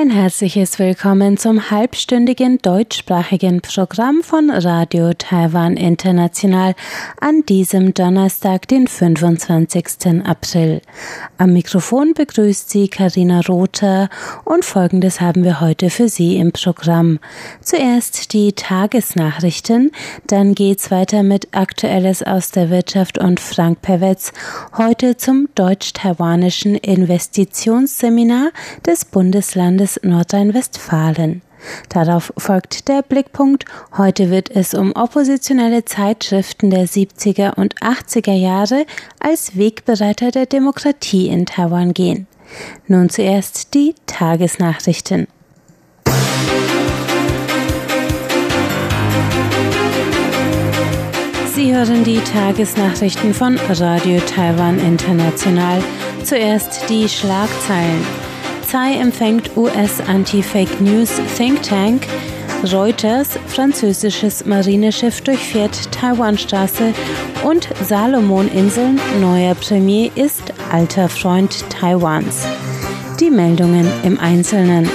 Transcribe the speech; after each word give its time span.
Ein 0.00 0.08
herzliches 0.08 0.78
Willkommen 0.78 1.36
zum 1.36 1.70
halbstündigen 1.70 2.56
deutschsprachigen 2.62 3.60
Programm 3.60 4.22
von 4.22 4.48
Radio 4.48 5.12
Taiwan 5.12 5.76
International 5.76 6.74
an 7.20 7.42
diesem 7.46 7.92
Donnerstag, 7.92 8.66
den 8.66 8.86
25. 8.86 10.24
April. 10.24 10.80
Am 11.36 11.52
Mikrofon 11.52 12.14
begrüßt 12.14 12.70
Sie 12.70 12.88
Karina 12.88 13.42
Rother 13.46 14.08
und 14.46 14.64
Folgendes 14.64 15.20
haben 15.20 15.44
wir 15.44 15.60
heute 15.60 15.90
für 15.90 16.08
Sie 16.08 16.38
im 16.38 16.52
Programm. 16.52 17.18
Zuerst 17.60 18.32
die 18.32 18.54
Tagesnachrichten, 18.54 19.92
dann 20.26 20.54
geht's 20.54 20.90
weiter 20.90 21.22
mit 21.22 21.48
Aktuelles 21.52 22.22
aus 22.22 22.50
der 22.52 22.70
Wirtschaft 22.70 23.18
und 23.18 23.38
Frank 23.38 23.82
Perwetz 23.82 24.32
heute 24.78 25.18
zum 25.18 25.50
deutsch-taiwanischen 25.56 26.76
Investitionsseminar 26.76 28.48
des 28.86 29.04
Bundeslandes 29.04 29.89
Landes 29.90 30.00
Nordrhein-Westfalen. 30.02 31.42
Darauf 31.88 32.32
folgt 32.36 32.88
der 32.88 33.02
Blickpunkt. 33.02 33.64
Heute 33.96 34.30
wird 34.30 34.50
es 34.50 34.72
um 34.72 34.92
oppositionelle 34.94 35.84
Zeitschriften 35.84 36.70
der 36.70 36.86
70er 36.86 37.54
und 37.54 37.74
80er 37.76 38.32
Jahre 38.32 38.86
als 39.18 39.56
Wegbereiter 39.56 40.30
der 40.30 40.46
Demokratie 40.46 41.28
in 41.28 41.46
Taiwan 41.46 41.92
gehen. 41.92 42.26
Nun 42.86 43.10
zuerst 43.10 43.74
die 43.74 43.94
Tagesnachrichten. 44.06 45.26
Sie 51.54 51.74
hören 51.74 52.04
die 52.04 52.20
Tagesnachrichten 52.20 53.34
von 53.34 53.58
Radio 53.68 54.20
Taiwan 54.20 54.78
International. 54.78 55.82
Zuerst 56.24 56.88
die 56.88 57.08
Schlagzeilen. 57.08 58.19
Polizei 58.70 59.00
empfängt 59.00 59.56
US-Anti-Fake 59.56 60.80
News 60.80 61.10
Think 61.36 61.60
Tank. 61.62 62.06
Reuters, 62.72 63.30
französisches 63.48 64.46
Marineschiff 64.46 65.22
durchfährt 65.22 65.90
Taiwanstraße 65.90 66.94
und 67.42 67.68
Salomoninseln, 67.82 69.00
neuer 69.20 69.56
Premier 69.56 70.12
ist 70.14 70.52
alter 70.70 71.08
Freund 71.08 71.64
Taiwans. 71.68 72.46
Die 73.18 73.30
Meldungen 73.30 73.90
im 74.04 74.20
Einzelnen. 74.20 74.88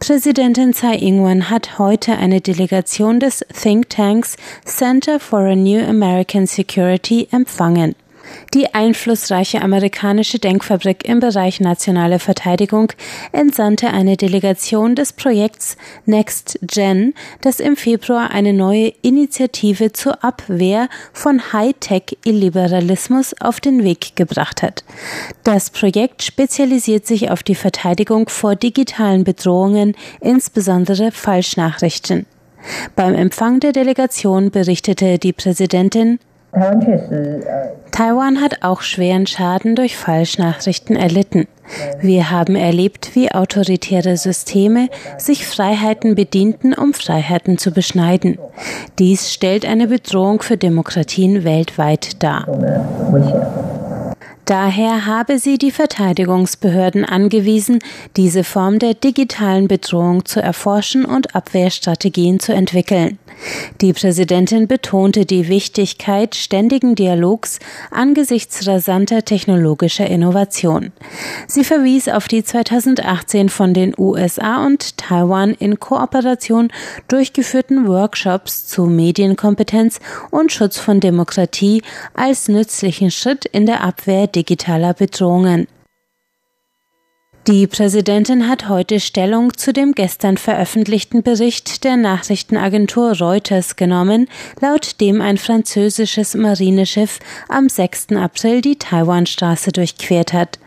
Präsidentin 0.00 0.74
Tsai 0.74 0.96
Ing-wen 0.96 1.48
hat 1.48 1.78
heute 1.78 2.12
eine 2.12 2.42
Delegation 2.42 3.20
des 3.20 3.42
Think 3.58 3.88
Tanks 3.88 4.36
Center 4.66 5.18
for 5.18 5.40
a 5.46 5.56
New 5.56 5.82
American 5.82 6.46
Security 6.46 7.26
empfangen. 7.30 7.94
Die 8.54 8.74
einflussreiche 8.74 9.62
amerikanische 9.62 10.38
Denkfabrik 10.38 11.04
im 11.04 11.20
Bereich 11.20 11.60
nationale 11.60 12.18
Verteidigung 12.18 12.92
entsandte 13.32 13.88
eine 13.88 14.16
Delegation 14.16 14.94
des 14.94 15.12
Projekts 15.12 15.76
Next 16.04 16.58
Gen, 16.62 17.14
das 17.42 17.60
im 17.60 17.76
Februar 17.76 18.30
eine 18.30 18.52
neue 18.52 18.92
Initiative 19.02 19.92
zur 19.92 20.24
Abwehr 20.24 20.88
von 21.12 21.52
Hightech-Illiberalismus 21.52 23.34
auf 23.40 23.60
den 23.60 23.84
Weg 23.84 24.16
gebracht 24.16 24.62
hat. 24.62 24.84
Das 25.44 25.70
Projekt 25.70 26.22
spezialisiert 26.22 27.06
sich 27.06 27.30
auf 27.30 27.42
die 27.42 27.54
Verteidigung 27.54 28.28
vor 28.28 28.56
digitalen 28.56 29.24
Bedrohungen, 29.24 29.94
insbesondere 30.20 31.12
Falschnachrichten. 31.12 32.26
Beim 32.96 33.14
Empfang 33.14 33.60
der 33.60 33.72
Delegation 33.72 34.50
berichtete 34.50 35.18
die 35.18 35.32
Präsidentin 35.32 36.18
Taiwan 37.92 38.40
hat 38.40 38.62
auch 38.62 38.82
schweren 38.82 39.26
Schaden 39.26 39.76
durch 39.76 39.96
Falschnachrichten 39.96 40.96
erlitten. 40.96 41.46
Wir 42.00 42.30
haben 42.30 42.56
erlebt, 42.56 43.14
wie 43.14 43.30
autoritäre 43.30 44.16
Systeme 44.16 44.88
sich 45.18 45.46
Freiheiten 45.46 46.16
bedienten, 46.16 46.74
um 46.74 46.92
Freiheiten 46.92 47.58
zu 47.58 47.70
beschneiden. 47.70 48.38
Dies 48.98 49.32
stellt 49.32 49.64
eine 49.64 49.86
Bedrohung 49.86 50.42
für 50.42 50.56
Demokratien 50.56 51.44
weltweit 51.44 52.22
dar. 52.22 52.46
Daher 54.50 55.06
habe 55.06 55.38
sie 55.38 55.58
die 55.58 55.70
Verteidigungsbehörden 55.70 57.04
angewiesen, 57.04 57.78
diese 58.16 58.42
Form 58.42 58.80
der 58.80 58.94
digitalen 58.94 59.68
Bedrohung 59.68 60.24
zu 60.24 60.42
erforschen 60.42 61.04
und 61.04 61.36
Abwehrstrategien 61.36 62.40
zu 62.40 62.52
entwickeln. 62.52 63.20
Die 63.80 63.92
Präsidentin 63.92 64.66
betonte 64.66 65.24
die 65.24 65.48
Wichtigkeit 65.48 66.34
ständigen 66.34 66.96
Dialogs 66.96 67.60
angesichts 67.92 68.66
rasanter 68.66 69.24
technologischer 69.24 70.06
Innovation. 70.06 70.92
Sie 71.46 71.64
verwies 71.64 72.08
auf 72.08 72.28
die 72.28 72.42
2018 72.42 73.48
von 73.48 73.72
den 73.72 73.94
USA 73.96 74.66
und 74.66 74.98
Taiwan 74.98 75.54
in 75.54 75.78
Kooperation 75.78 76.72
durchgeführten 77.08 77.86
Workshops 77.86 78.66
zu 78.66 78.86
Medienkompetenz 78.86 80.00
und 80.30 80.52
Schutz 80.52 80.78
von 80.78 81.00
Demokratie 81.00 81.82
als 82.14 82.48
nützlichen 82.48 83.10
Schritt 83.10 83.46
in 83.46 83.64
der 83.64 83.82
Abwehr 83.82 84.26
digitaler 84.40 84.94
Bedrohungen. 84.94 85.66
Die 87.46 87.66
Präsidentin 87.66 88.48
hat 88.48 88.68
heute 88.68 89.00
Stellung 89.00 89.56
zu 89.56 89.72
dem 89.72 89.92
gestern 89.92 90.36
veröffentlichten 90.36 91.22
Bericht 91.22 91.84
der 91.84 91.96
Nachrichtenagentur 91.96 93.18
Reuters 93.18 93.76
genommen, 93.76 94.28
laut 94.60 95.00
dem 95.00 95.20
ein 95.20 95.36
französisches 95.36 96.34
Marineschiff 96.34 97.18
am 97.48 97.68
6. 97.68 98.12
April 98.12 98.60
die 98.60 98.76
Taiwanstraße 98.76 99.72
durchquert 99.72 100.32
hat. 100.32 100.58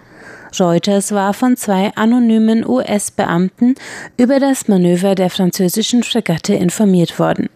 Reuters 0.60 1.12
war 1.12 1.34
von 1.34 1.58
zwei 1.58 1.92
anonymen 1.96 2.68
US-Beamten 2.68 3.76
über 4.18 4.40
das 4.40 4.68
Manöver 4.68 5.16
der 5.16 5.30
französischen 5.30 6.04
Fregatte 6.04 6.54
informiert 6.54 7.18
worden. 7.18 7.50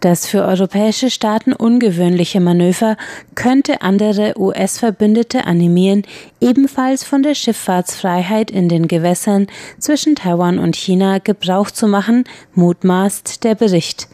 Das 0.00 0.26
für 0.26 0.44
europäische 0.44 1.10
Staaten 1.10 1.52
ungewöhnliche 1.52 2.40
Manöver 2.40 2.96
könnte 3.34 3.82
andere 3.82 4.34
US-Verbündete 4.36 5.44
animieren, 5.44 6.02
ebenfalls 6.40 7.04
von 7.04 7.22
der 7.22 7.34
Schifffahrtsfreiheit 7.34 8.50
in 8.50 8.68
den 8.68 8.88
Gewässern 8.88 9.46
zwischen 9.78 10.14
Taiwan 10.14 10.58
und 10.58 10.76
China 10.76 11.18
Gebrauch 11.18 11.70
zu 11.70 11.86
machen, 11.86 12.24
mutmaßt 12.54 13.44
der 13.44 13.54
Bericht. 13.54 14.08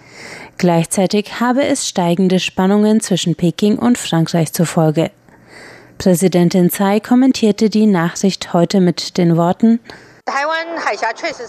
Gleichzeitig 0.58 1.40
habe 1.40 1.64
es 1.64 1.88
steigende 1.88 2.38
Spannungen 2.38 3.00
zwischen 3.00 3.34
Peking 3.34 3.78
und 3.78 3.98
Frankreich 3.98 4.52
zur 4.52 4.66
Folge. 4.66 5.10
Präsidentin 5.98 6.70
Tsai 6.70 7.00
kommentierte 7.00 7.70
die 7.70 7.86
Nachricht 7.86 8.52
heute 8.52 8.80
mit 8.80 9.16
den 9.16 9.36
Worten 9.36 9.80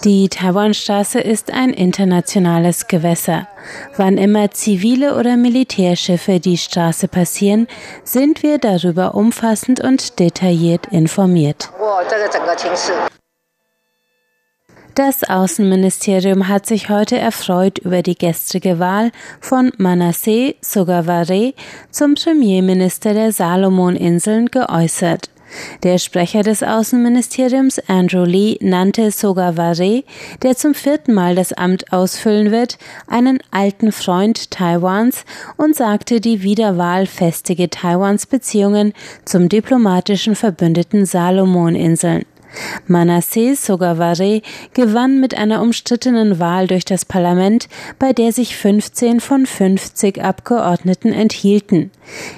die 0.04 0.28
Taiwanstraße 0.28 1.18
ist 1.18 1.50
ein 1.50 1.70
internationales 1.70 2.86
Gewässer. 2.86 3.48
Wann 3.96 4.18
immer 4.18 4.50
zivile 4.50 5.16
oder 5.16 5.38
Militärschiffe 5.38 6.40
die 6.40 6.58
Straße 6.58 7.08
passieren, 7.08 7.68
sind 8.04 8.42
wir 8.42 8.58
darüber 8.58 9.14
umfassend 9.14 9.80
und 9.80 10.18
detailliert 10.18 10.88
informiert. 10.88 11.70
Das 14.94 15.24
Außenministerium 15.24 16.48
hat 16.48 16.66
sich 16.66 16.90
heute 16.90 17.18
erfreut 17.18 17.78
über 17.78 18.02
die 18.02 18.16
gestrige 18.16 18.78
Wahl 18.78 19.10
von 19.40 19.72
Manasseh 19.78 20.56
Sogavare 20.60 21.54
zum 21.90 22.14
Premierminister 22.14 23.14
der 23.14 23.32
Salomoninseln 23.32 24.46
geäußert. 24.50 25.30
Der 25.82 25.98
Sprecher 25.98 26.42
des 26.42 26.62
Außenministeriums 26.62 27.78
Andrew 27.88 28.24
Lee 28.24 28.58
nannte 28.60 29.10
Sogavare, 29.10 30.04
der 30.42 30.56
zum 30.56 30.74
vierten 30.74 31.14
Mal 31.14 31.34
das 31.34 31.52
Amt 31.52 31.92
ausfüllen 31.92 32.50
wird, 32.50 32.78
einen 33.06 33.38
alten 33.50 33.92
Freund 33.92 34.50
Taiwans 34.50 35.24
und 35.56 35.74
sagte, 35.74 36.20
die 36.20 36.42
Wiederwahl 36.42 37.06
festige 37.06 37.70
Taiwans 37.70 38.26
Beziehungen 38.26 38.92
zum 39.24 39.48
diplomatischen 39.48 40.34
Verbündeten 40.34 41.06
Salomoninseln. 41.06 42.24
Manasseh 42.86 43.54
Sogavare 43.54 44.42
gewann 44.74 45.20
mit 45.20 45.36
einer 45.36 45.62
umstrittenen 45.62 46.38
Wahl 46.38 46.66
durch 46.66 46.84
das 46.84 47.04
Parlament, 47.04 47.68
bei 47.98 48.12
der 48.12 48.32
sich 48.32 48.56
15 48.56 49.20
von 49.20 49.46
50 49.46 50.22
Abgeordneten 50.22 51.12
enthielten. 51.12 51.90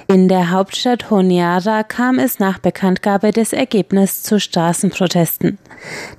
In 0.07 0.27
der 0.27 0.51
Hauptstadt 0.51 1.09
Honiara 1.09 1.83
kam 1.83 2.19
es 2.19 2.39
nach 2.39 2.59
Bekanntgabe 2.59 3.31
des 3.31 3.53
Ergebnisses 3.53 4.23
zu 4.23 4.39
Straßenprotesten. 4.39 5.57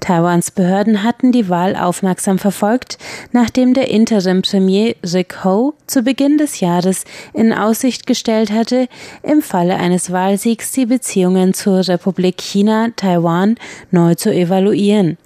Taiwans 0.00 0.50
Behörden 0.50 1.02
hatten 1.02 1.32
die 1.32 1.48
Wahl 1.48 1.76
aufmerksam 1.76 2.38
verfolgt, 2.38 2.98
nachdem 3.32 3.74
der 3.74 3.88
Interim-Premier 3.88 4.94
Rick 5.12 5.44
Ho 5.44 5.74
zu 5.86 6.02
Beginn 6.02 6.38
des 6.38 6.60
Jahres 6.60 7.04
in 7.34 7.52
Aussicht 7.52 8.06
gestellt 8.06 8.50
hatte, 8.50 8.88
im 9.22 9.42
Falle 9.42 9.76
eines 9.76 10.12
Wahlsiegs 10.12 10.72
die 10.72 10.86
Beziehungen 10.86 11.52
zur 11.54 11.86
Republik 11.86 12.38
China, 12.38 12.88
Taiwan 12.96 13.56
neu 13.90 14.14
zu 14.14 14.32
evaluieren. 14.32 15.18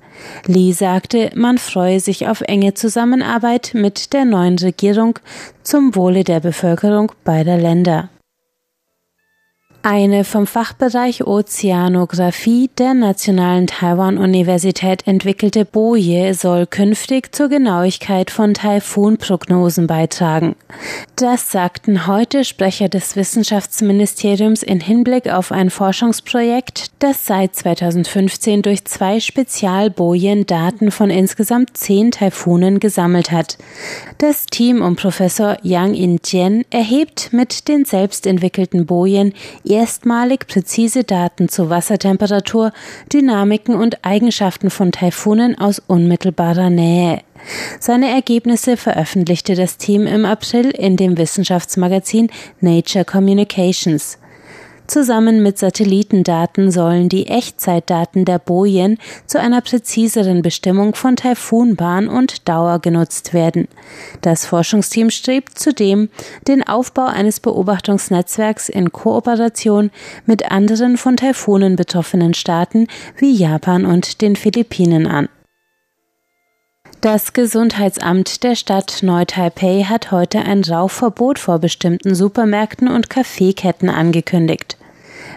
Lee 0.47 0.73
sagte, 0.73 1.31
man 1.35 1.59
freue 1.59 2.01
sich 2.01 2.29
auf 2.29 2.41
enge 2.43 2.75
Zusammenarbeit 2.75 3.73
mit 3.75 4.13
der 4.13 4.25
neuen 4.25 4.59
Regierung 4.59 5.19
zum 5.63 5.95
Wohle 5.95 6.25
der 6.25 6.41
Bevölkerung 6.41 7.13
beider 7.25 7.57
Länder. 7.57 8.11
Eine 9.87 10.25
vom 10.25 10.47
Fachbereich 10.47 11.27
Ozeanographie 11.27 12.71
der 12.79 12.95
Nationalen 12.95 13.67
Taiwan-Universität 13.67 15.07
entwickelte 15.07 15.67
Boje 15.67 16.33
soll 16.33 16.67
künftig 16.67 17.35
zur 17.35 17.51
Genauigkeit 17.51 18.31
von 18.31 18.55
Taifunprognosen 18.55 19.87
beitragen. 19.87 20.57
Das 21.17 21.51
sagten 21.51 22.07
heute 22.07 22.45
Sprecher 22.45 22.89
des 22.89 23.15
Wissenschaftsministeriums 23.15 24.63
in 24.63 24.81
Hinblick 24.81 25.29
auf 25.29 25.53
ein 25.53 25.69
Forschungsprojekt, 25.69 26.87
das 27.01 27.27
seit 27.27 27.55
2015 27.55 28.63
durch 28.63 28.87
zwei 28.87 29.21
Spezialbojen 29.21 30.47
Daten 30.47 30.93
von 30.93 31.11
insgesamt 31.11 31.77
zehn 31.77 32.11
Taifunen 32.11 32.81
gesammelt 32.81 33.31
hat. 33.31 33.59
Das 34.17 34.47
Team 34.47 34.81
um 34.81 34.97
Professor 34.97 35.59
Yang 35.63 35.93
In-Tien 35.93 36.65
erhebt 36.71 37.35
mit 37.35 37.69
den 37.69 37.85
selbst 37.85 38.27
entwickelten 38.27 38.87
Bojen 38.87 39.35
erstmalig 39.75 40.47
präzise 40.47 41.05
Daten 41.05 41.49
zu 41.49 41.69
Wassertemperatur, 41.69 42.73
Dynamiken 43.13 43.75
und 43.75 44.05
Eigenschaften 44.05 44.71
von 44.71 44.93
Taifunen 44.93 45.59
aus 45.59 45.83
unmittelbarer 45.87 46.71
Nähe. 46.71 47.21
Seine 47.81 48.09
Ergebnisse 48.09 48.77
veröffentlichte 48.77 49.55
das 49.55 49.77
Team 49.77 50.07
im 50.07 50.25
April 50.25 50.71
in 50.71 50.97
dem 50.97 51.19
Wissenschaftsmagazin 51.19 52.31
Nature 52.61 53.05
Communications. 53.05 54.19
Zusammen 54.87 55.43
mit 55.43 55.59
Satellitendaten 55.59 56.71
sollen 56.71 57.09
die 57.09 57.27
Echtzeitdaten 57.27 58.27
der 58.27 58.39
Bojen 58.39 58.99
zu 59.27 59.41
einer 59.41 59.63
präziseren 59.63 60.43
Bestimmung 60.43 60.95
von 60.95 61.17
Taifunbahn 61.17 62.07
und 62.07 62.47
Dauer 62.49 62.79
genutzt 62.81 63.33
werden. 63.33 63.67
Das 64.21 64.45
Forschungsteam 64.45 65.09
strebt 65.09 65.59
zudem 65.59 66.11
den 66.47 66.63
Aufbau 66.63 67.07
eines 67.07 67.41
Beobachtungsnetzwerks 67.41 68.69
in 68.69 68.93
Kooperation 68.93 69.91
mit 70.27 70.51
anderen 70.51 70.99
von 70.99 71.17
Taifunen 71.17 71.77
betroffenen 71.77 72.35
Staaten 72.35 72.87
wie 73.17 73.33
Japan 73.33 73.87
und 73.87 74.21
den 74.21 74.37
Philippinen 74.37 75.07
an. 75.07 75.29
Das 77.05 77.35
Gesundheitsamt 77.35 78.45
der 78.45 78.55
Stadt 78.55 79.03
Neu-Taipei 79.03 79.85
hat 79.85 80.11
heute 80.11 80.39
ein 80.39 80.65
Rauchverbot 80.65 81.39
vor 81.39 81.59
bestimmten 81.59 82.15
Supermärkten 82.15 82.89
und 82.89 83.11
Kaffeeketten 83.11 83.91
angekündigt. 83.91 84.79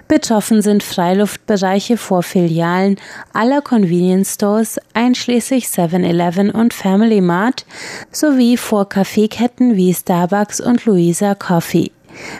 Betroffen 0.07 0.61
sind 0.61 0.81
Freiluftbereiche 0.81 1.97
vor 1.97 2.23
Filialen 2.23 2.95
aller 3.33 3.59
Convenience 3.59 4.35
Stores 4.35 4.79
einschließlich 4.93 5.65
7-Eleven 5.65 6.51
und 6.51 6.73
Family 6.73 7.19
Mart 7.19 7.65
sowie 8.13 8.55
vor 8.55 8.87
Kaffeeketten 8.87 9.75
wie 9.75 9.93
Starbucks 9.93 10.61
und 10.61 10.85
Louisa 10.85 11.35
Coffee. 11.35 11.91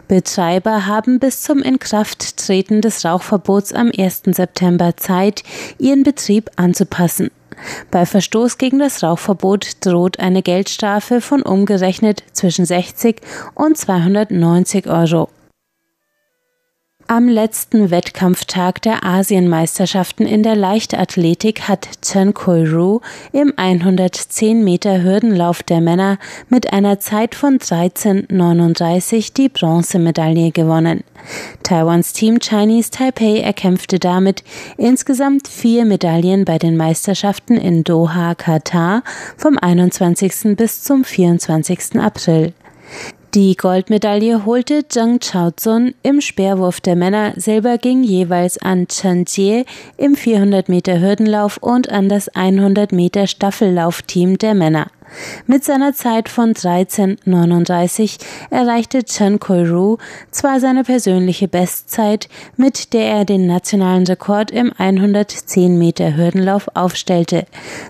Betreiber 0.08 0.86
haben 0.86 1.20
bis 1.20 1.42
zum 1.42 1.62
Inkrafttreten 1.62 2.80
des 2.80 3.04
Rauchverbots 3.04 3.74
am 3.74 3.92
1. 3.92 4.22
September 4.28 4.96
Zeit, 4.96 5.44
ihren 5.80 6.04
Betrieb 6.04 6.50
anzupassen. 6.56 7.30
Bei 7.92 8.06
Verstoß 8.06 8.58
gegen 8.58 8.80
das 8.80 9.04
Rauchverbot 9.04 9.86
droht 9.86 10.20
eine 10.20 10.42
Geldstrafe 10.42 11.22
von 11.22 11.42
umgerechnet 11.42 12.24
zwischen 12.34 12.66
60 12.66 13.22
und 13.56 13.78
290 13.78 14.88
Euro. 14.88 15.30
Am 17.10 17.30
letzten 17.30 17.90
Wettkampftag 17.90 18.82
der 18.82 19.06
Asienmeisterschaften 19.06 20.28
in 20.28 20.44
der 20.44 20.58
Leichtathletik 20.58 21.62
hat 21.62 21.88
Chen 22.02 22.34
Koi-ru 22.34 23.00
im 23.32 23.54
110 23.56 24.62
Meter 24.62 25.02
Hürdenlauf 25.02 25.64
der 25.64 25.80
Männer 25.80 26.20
mit 26.50 26.74
einer 26.74 27.00
Zeit 27.00 27.34
von 27.34 27.60
13,39 27.60 29.34
die 29.34 29.48
Bronzemedaille 29.48 30.52
gewonnen. 30.52 31.06
Taiwans 31.64 32.12
Team 32.12 32.40
Chinese 32.40 32.92
Taipei 32.92 33.40
erkämpfte 33.40 34.00
damit 34.00 34.44
insgesamt 34.76 35.48
vier 35.48 35.86
Medaillen 35.86 36.44
bei 36.44 36.58
den 36.58 36.76
Meisterschaften 36.76 37.56
in 37.56 37.86
Doha, 37.86 38.36
Katar 38.36 39.02
vom 39.38 39.58
21. 39.58 40.58
bis 40.58 40.84
zum 40.84 41.06
24. 41.06 42.02
April. 42.02 42.52
Die 43.38 43.56
Goldmedaille 43.56 44.48
holte 44.48 44.88
Zhang 44.88 45.20
Chaozun 45.20 45.94
im 46.02 46.22
Speerwurf 46.22 46.82
der 46.82 46.96
Männer, 46.96 47.34
Silber 47.36 47.78
ging 47.78 48.04
jeweils 48.04 48.58
an 48.58 48.88
Chen 48.88 49.26
Jie 49.28 49.64
im 49.96 50.16
400 50.16 50.70
Meter 50.70 51.00
Hürdenlauf 51.00 51.58
und 51.58 51.88
an 51.92 52.10
das 52.10 52.30
100 52.30 52.92
Meter 52.92 53.28
Staffellaufteam 53.28 54.40
der 54.40 54.56
Männer. 54.56 54.88
Mit 55.46 55.64
seiner 55.64 55.94
Zeit 55.94 56.30
von 56.30 56.54
13,39 56.54 58.18
erreichte 58.50 59.04
Chen 59.04 59.40
Koiru 59.40 59.98
zwar 60.32 60.60
seine 60.60 60.84
persönliche 60.84 61.48
Bestzeit, 61.48 62.28
mit 62.56 62.94
der 62.94 63.08
er 63.08 63.26
den 63.26 63.48
nationalen 63.48 64.06
Rekord 64.06 64.52
im 64.52 64.74
110 64.78 65.78
Meter 65.78 66.16
Hürdenlauf 66.16 66.70
aufstellte. 66.74 67.46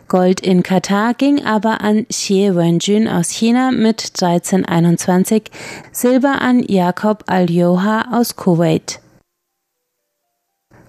Gold 0.08 0.40
in 0.42 0.64
Katar 0.64 1.14
ging 1.14 1.44
aber 1.44 1.81
an 1.81 2.08
Xie 2.08 2.56
Wenjun 2.56 3.08
aus 3.08 3.31
China 3.31 3.72
mit 3.72 4.02
13,21, 4.02 5.44
Silber 5.92 6.42
an 6.42 6.64
Jakob 6.64 7.24
Al-Yoha 7.28 8.10
aus 8.12 8.36
Kuwait. 8.36 9.00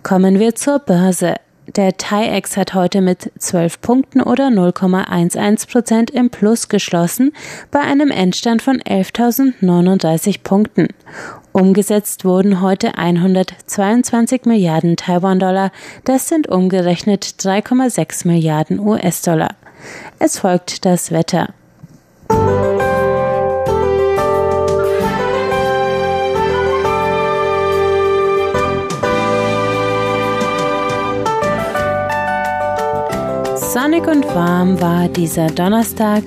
Kommen 0.03 0.39
wir 0.39 0.55
zur 0.55 0.79
Börse. 0.79 1.35
Der 1.77 1.99
TAIEX 1.99 2.57
hat 2.57 2.73
heute 2.73 3.03
mit 3.03 3.31
12 3.39 3.83
Punkten 3.83 4.23
oder 4.23 4.49
0,11 4.49 5.71
Prozent 5.71 6.11
im 6.11 6.31
Plus 6.31 6.69
geschlossen 6.71 7.33
bei 7.71 7.81
einem 7.81 8.11
Endstand 8.11 8.63
von 8.63 8.81
11.039 8.81 10.43
Punkten. 10.43 10.89
Umgesetzt 11.53 12.25
wurden 12.25 12.63
heute 12.63 12.97
122 12.97 14.47
Milliarden 14.47 14.97
Taiwan-Dollar, 14.97 15.71
das 16.05 16.29
sind 16.29 16.49
umgerechnet 16.49 17.25
3,6 17.25 18.27
Milliarden 18.27 18.81
US-Dollar. 18.81 19.55
Es 20.19 20.39
folgt 20.39 20.87
das 20.87 21.11
Wetter. 21.11 21.53
Sonnig 33.69 34.07
und 34.07 34.25
warm 34.35 34.81
war 34.81 35.09
dieser 35.09 35.49
Donnerstag 35.49 36.23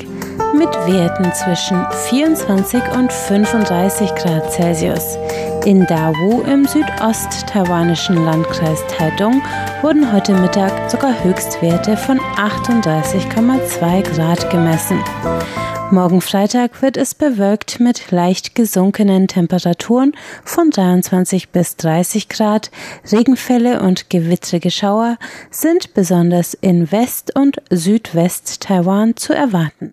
mit 0.53 0.69
Werten 0.85 1.33
zwischen 1.33 1.83
24 2.09 2.83
und 2.95 3.11
35 3.11 4.13
Grad 4.13 4.51
Celsius. 4.51 5.17
In 5.65 5.87
Dawu 5.87 6.43
im 6.43 6.67
südost-taiwanischen 6.67 8.23
Landkreis 8.25 8.83
Taidong 8.95 9.41
wurden 9.81 10.13
heute 10.13 10.35
Mittag 10.35 10.91
sogar 10.91 11.15
Höchstwerte 11.23 11.97
von 11.97 12.19
38,2 12.19 14.03
Grad 14.03 14.49
gemessen. 14.51 14.99
Morgen 15.91 16.21
Freitag 16.21 16.81
wird 16.81 16.95
es 16.95 17.13
bewölkt 17.13 17.81
mit 17.81 18.11
leicht 18.11 18.55
gesunkenen 18.55 19.27
Temperaturen 19.27 20.13
von 20.45 20.69
23 20.69 21.49
bis 21.49 21.75
30 21.75 22.29
Grad. 22.29 22.71
Regenfälle 23.11 23.81
und 23.81 24.09
gewittrige 24.09 24.71
Schauer 24.71 25.17
sind 25.49 25.93
besonders 25.93 26.53
in 26.53 26.93
West- 26.93 27.35
und 27.35 27.61
Südwest-Taiwan 27.69 29.17
zu 29.17 29.33
erwarten. 29.33 29.91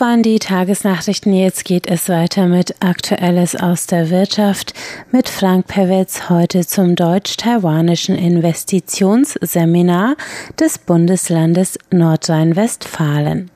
Das 0.00 0.08
waren 0.08 0.22
die 0.22 0.38
Tagesnachrichten. 0.38 1.34
Jetzt 1.34 1.66
geht 1.66 1.86
es 1.86 2.08
weiter 2.08 2.46
mit 2.46 2.74
Aktuelles 2.80 3.54
aus 3.54 3.86
der 3.86 4.08
Wirtschaft 4.08 4.72
mit 5.12 5.28
Frank 5.28 5.66
Pewitz 5.66 6.30
heute 6.30 6.66
zum 6.66 6.96
deutsch-taiwanischen 6.96 8.16
Investitionsseminar 8.16 10.16
des 10.58 10.78
Bundeslandes 10.78 11.78
Nordrhein-Westfalen. 11.90 13.50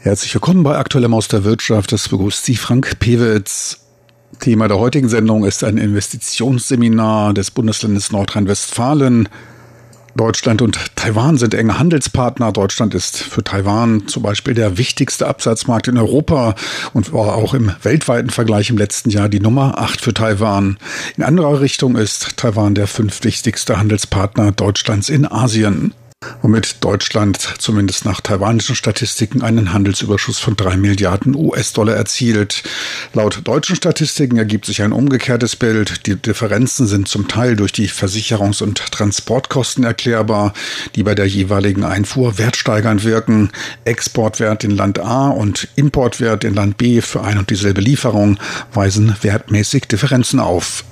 Herzlich 0.00 0.34
willkommen 0.34 0.64
bei 0.64 0.76
Aktuellem 0.76 1.14
aus 1.14 1.28
der 1.28 1.44
Wirtschaft. 1.44 1.92
Das 1.92 2.10
begrüßt 2.10 2.44
Sie 2.44 2.56
Frank 2.56 2.98
Pewitz. 2.98 3.87
Thema 4.38 4.68
der 4.68 4.78
heutigen 4.78 5.08
Sendung 5.08 5.44
ist 5.44 5.64
ein 5.64 5.78
Investitionsseminar 5.78 7.34
des 7.34 7.50
Bundeslandes 7.50 8.12
Nordrhein-Westfalen. 8.12 9.28
Deutschland 10.16 10.62
und 10.62 10.96
Taiwan 10.96 11.36
sind 11.36 11.54
enge 11.54 11.78
Handelspartner. 11.78 12.50
Deutschland 12.52 12.94
ist 12.94 13.18
für 13.18 13.44
Taiwan 13.44 14.08
zum 14.08 14.22
Beispiel 14.22 14.54
der 14.54 14.76
wichtigste 14.76 15.28
Absatzmarkt 15.28 15.88
in 15.88 15.96
Europa 15.96 16.54
und 16.92 17.12
war 17.12 17.36
auch 17.36 17.54
im 17.54 17.72
weltweiten 17.82 18.30
Vergleich 18.30 18.70
im 18.70 18.78
letzten 18.78 19.10
Jahr 19.10 19.28
die 19.28 19.40
Nummer 19.40 19.78
8 19.78 20.00
für 20.00 20.14
Taiwan. 20.14 20.78
In 21.16 21.22
anderer 21.22 21.60
Richtung 21.60 21.96
ist 21.96 22.36
Taiwan 22.36 22.74
der 22.74 22.86
fünftwichtigste 22.86 23.78
Handelspartner 23.78 24.52
Deutschlands 24.52 25.08
in 25.08 25.30
Asien 25.30 25.94
womit 26.42 26.82
Deutschland 26.82 27.36
zumindest 27.58 28.04
nach 28.04 28.20
taiwanischen 28.20 28.74
Statistiken 28.74 29.42
einen 29.42 29.72
Handelsüberschuss 29.72 30.38
von 30.38 30.56
drei 30.56 30.76
Milliarden 30.76 31.34
US-Dollar 31.34 31.94
erzielt. 31.94 32.62
Laut 33.12 33.40
deutschen 33.44 33.76
Statistiken 33.76 34.36
ergibt 34.36 34.66
sich 34.66 34.82
ein 34.82 34.92
umgekehrtes 34.92 35.56
Bild. 35.56 36.06
Die 36.06 36.16
Differenzen 36.16 36.86
sind 36.86 37.08
zum 37.08 37.28
Teil 37.28 37.56
durch 37.56 37.72
die 37.72 37.88
Versicherungs- 37.88 38.62
und 38.62 38.78
Transportkosten 38.90 39.84
erklärbar, 39.84 40.54
die 40.94 41.02
bei 41.02 41.14
der 41.14 41.26
jeweiligen 41.26 41.84
Einfuhr 41.84 42.38
wertsteigernd 42.38 43.04
wirken. 43.04 43.50
Exportwert 43.84 44.64
in 44.64 44.72
Land 44.72 44.98
A 44.98 45.28
und 45.28 45.68
Importwert 45.76 46.44
in 46.44 46.54
Land 46.54 46.78
B 46.78 47.00
für 47.00 47.22
ein 47.22 47.38
und 47.38 47.50
dieselbe 47.50 47.80
Lieferung 47.80 48.38
weisen 48.72 49.14
wertmäßig 49.22 49.86
Differenzen 49.86 50.40
auf. 50.40 50.84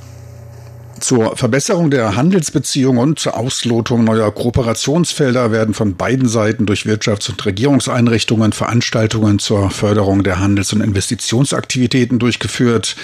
Zur 1.00 1.36
Verbesserung 1.36 1.90
der 1.90 2.16
Handelsbeziehungen 2.16 3.00
und 3.00 3.18
zur 3.18 3.36
Auslotung 3.36 4.04
neuer 4.04 4.32
Kooperationsfelder 4.32 5.52
werden 5.52 5.74
von 5.74 5.94
beiden 5.94 6.26
Seiten 6.26 6.64
durch 6.64 6.86
Wirtschafts- 6.86 7.28
und 7.28 7.44
Regierungseinrichtungen 7.44 8.52
Veranstaltungen 8.52 9.38
zur 9.38 9.70
Förderung 9.70 10.24
der 10.24 10.40
Handels- 10.40 10.72
und 10.72 10.80
Investitionsaktivitäten 10.80 12.18
durchgeführt. 12.18 12.96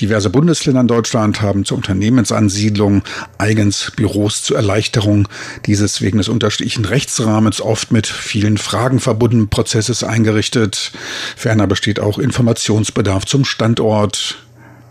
Diverse 0.00 0.30
Bundesländer 0.30 0.82
in 0.82 0.86
Deutschland 0.86 1.42
haben 1.42 1.64
zur 1.64 1.78
Unternehmensansiedlung 1.78 3.02
eigens 3.38 3.92
Büros 3.96 4.42
zur 4.44 4.56
Erleichterung 4.56 5.28
dieses 5.66 6.00
wegen 6.00 6.18
des 6.18 6.28
unterschiedlichen 6.28 6.84
Rechtsrahmens 6.84 7.60
oft 7.60 7.90
mit 7.90 8.06
vielen 8.06 8.58
Fragen 8.58 9.00
verbundenen 9.00 9.48
Prozesses 9.48 10.04
eingerichtet. 10.04 10.92
Ferner 11.36 11.66
besteht 11.66 11.98
auch 11.98 12.18
Informationsbedarf 12.18 13.26
zum 13.26 13.44
Standort. 13.44 14.38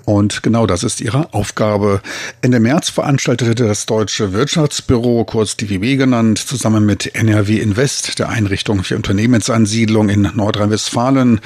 Und 0.10 0.42
genau 0.42 0.66
das 0.66 0.84
ist 0.84 1.02
ihre 1.02 1.36
Aufgabe. 1.36 2.02
Ende 2.42 2.60
März 2.60 2.90
veranstaltete 2.90 3.68
das 3.68 3.86
Deutsche 3.86 4.34
Wirtschaftsbüro, 4.34 5.24
kurz 5.24 5.56
DWB 5.56 5.98
genannt, 5.98 6.40
zusammen 6.40 6.84
mit 6.84 7.14
NRW 7.14 7.58
Invest, 7.60 8.18
der 8.18 8.30
Einrichtung 8.30 8.84
für 8.84 8.96
Unternehmensansiedlung 8.96 10.10
in 10.10 10.32
Nordrhein-Westfalen. 10.34 11.42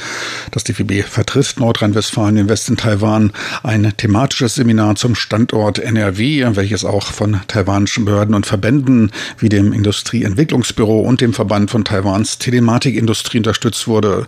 Das 0.51 0.63
DWB 0.63 1.03
vertritt 1.03 1.55
Nordrhein-Westfalen 1.57 2.37
Invest 2.37 2.69
in 2.69 2.77
Taiwan, 2.77 3.33
ein 3.63 3.91
thematisches 3.97 4.55
Seminar 4.55 4.95
zum 4.95 5.15
Standort 5.15 5.79
NRW, 5.79 6.55
welches 6.55 6.85
auch 6.85 7.07
von 7.07 7.41
taiwanischen 7.49 8.05
Behörden 8.05 8.33
und 8.33 8.45
Verbänden 8.45 9.11
wie 9.39 9.49
dem 9.49 9.73
Industrieentwicklungsbüro 9.73 11.01
und 11.01 11.19
dem 11.19 11.33
Verband 11.33 11.69
von 11.69 11.83
Taiwans 11.83 12.37
Telematikindustrie 12.37 13.39
unterstützt 13.39 13.89
wurde. 13.89 14.27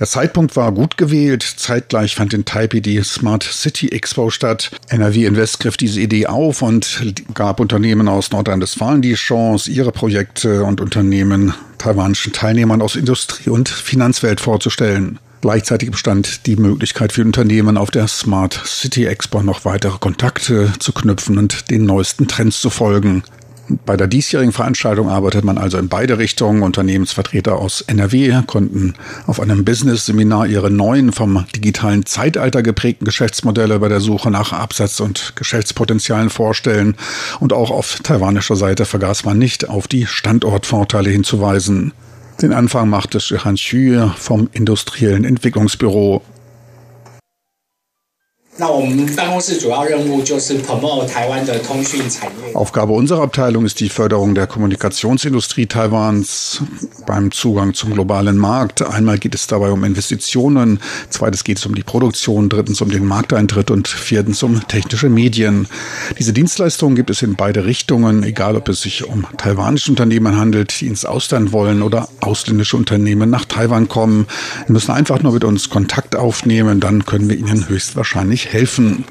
Der 0.00 0.08
Zeitpunkt 0.08 0.56
war 0.56 0.72
gut 0.72 0.96
gewählt. 0.96 1.44
Zeitgleich 1.44 2.16
fand 2.16 2.34
in 2.34 2.44
Taipei 2.44 2.80
die 2.80 3.00
Smart 3.04 3.44
City 3.44 3.75
City 3.76 3.94
Expo 3.94 4.30
statt. 4.30 4.70
NRW 4.88 5.26
Invest 5.26 5.60
griff 5.60 5.76
diese 5.76 6.00
Idee 6.00 6.26
auf 6.26 6.62
und 6.62 7.02
gab 7.34 7.60
Unternehmen 7.60 8.08
aus 8.08 8.30
Nordrhein-Westfalen 8.30 9.02
die 9.02 9.12
Chance, 9.14 9.70
ihre 9.70 9.92
Projekte 9.92 10.64
und 10.64 10.80
Unternehmen 10.80 11.52
taiwanischen 11.76 12.32
Teilnehmern 12.32 12.80
aus 12.80 12.96
Industrie- 12.96 13.50
und 13.50 13.68
Finanzwelt 13.68 14.40
vorzustellen. 14.40 15.18
Gleichzeitig 15.42 15.90
bestand 15.90 16.46
die 16.46 16.56
Möglichkeit 16.56 17.12
für 17.12 17.22
Unternehmen 17.22 17.76
auf 17.76 17.90
der 17.90 18.08
Smart 18.08 18.58
City 18.64 19.04
Expo 19.04 19.42
noch 19.42 19.66
weitere 19.66 19.98
Kontakte 19.98 20.72
zu 20.78 20.92
knüpfen 20.92 21.36
und 21.36 21.70
den 21.70 21.84
neuesten 21.84 22.26
Trends 22.26 22.62
zu 22.62 22.70
folgen. 22.70 23.24
Bei 23.84 23.96
der 23.96 24.06
diesjährigen 24.06 24.52
Veranstaltung 24.52 25.08
arbeitet 25.08 25.44
man 25.44 25.58
also 25.58 25.78
in 25.78 25.88
beide 25.88 26.18
Richtungen. 26.18 26.62
Unternehmensvertreter 26.62 27.56
aus 27.56 27.80
NRW 27.80 28.42
konnten 28.46 28.94
auf 29.26 29.40
einem 29.40 29.64
Business-Seminar 29.64 30.46
ihre 30.46 30.70
neuen 30.70 31.12
vom 31.12 31.46
digitalen 31.54 32.06
Zeitalter 32.06 32.62
geprägten 32.62 33.04
Geschäftsmodelle 33.04 33.80
bei 33.80 33.88
der 33.88 34.00
Suche 34.00 34.30
nach 34.30 34.52
Absatz- 34.52 35.00
und 35.00 35.32
Geschäftspotenzialen 35.34 36.30
vorstellen. 36.30 36.94
Und 37.40 37.52
auch 37.52 37.70
auf 37.70 37.98
taiwanischer 38.02 38.56
Seite 38.56 38.84
vergaß 38.84 39.24
man 39.24 39.38
nicht, 39.38 39.68
auf 39.68 39.88
die 39.88 40.06
Standortvorteile 40.06 41.10
hinzuweisen. 41.10 41.92
Den 42.40 42.52
Anfang 42.52 42.88
machte 42.88 43.18
Shihan 43.18 43.56
Xu 43.56 44.10
vom 44.16 44.48
Industriellen 44.52 45.24
Entwicklungsbüro. 45.24 46.22
Aufgabe 52.54 52.94
unserer 52.94 53.22
Abteilung 53.22 53.66
ist 53.66 53.80
die 53.80 53.90
Förderung 53.90 54.34
der 54.34 54.46
Kommunikationsindustrie 54.46 55.66
Taiwans 55.66 56.62
beim 57.06 57.32
Zugang 57.32 57.74
zum 57.74 57.92
globalen 57.92 58.38
Markt. 58.38 58.80
Einmal 58.80 59.18
geht 59.18 59.34
es 59.34 59.46
dabei 59.46 59.70
um 59.70 59.84
Investitionen, 59.84 60.80
zweitens 61.10 61.44
geht 61.44 61.58
es 61.58 61.66
um 61.66 61.74
die 61.74 61.82
Produktion, 61.82 62.48
drittens 62.48 62.80
um 62.80 62.90
den 62.90 63.04
Markteintritt 63.04 63.70
und 63.70 63.88
viertens 63.88 64.42
um 64.42 64.66
technische 64.66 65.10
Medien. 65.10 65.68
Diese 66.18 66.32
Dienstleistungen 66.32 66.96
gibt 66.96 67.10
es 67.10 67.20
in 67.20 67.36
beide 67.36 67.66
Richtungen, 67.66 68.22
egal 68.22 68.56
ob 68.56 68.70
es 68.70 68.80
sich 68.80 69.04
um 69.04 69.26
taiwanische 69.36 69.90
Unternehmen 69.90 70.38
handelt, 70.38 70.80
die 70.80 70.86
ins 70.86 71.04
Ausland 71.04 71.52
wollen 71.52 71.82
oder 71.82 72.08
ausländische 72.20 72.78
Unternehmen 72.78 73.28
nach 73.28 73.44
Taiwan 73.44 73.88
kommen. 73.88 74.26
Sie 74.66 74.72
müssen 74.72 74.92
einfach 74.92 75.22
nur 75.22 75.32
mit 75.32 75.44
uns 75.44 75.68
Kontakt 75.68 76.16
aufnehmen, 76.16 76.80
dann 76.80 77.04
können 77.04 77.28
wir 77.28 77.36
Ihnen 77.36 77.68
höchstwahrscheinlich 77.68 78.45
helfen. 78.52 79.04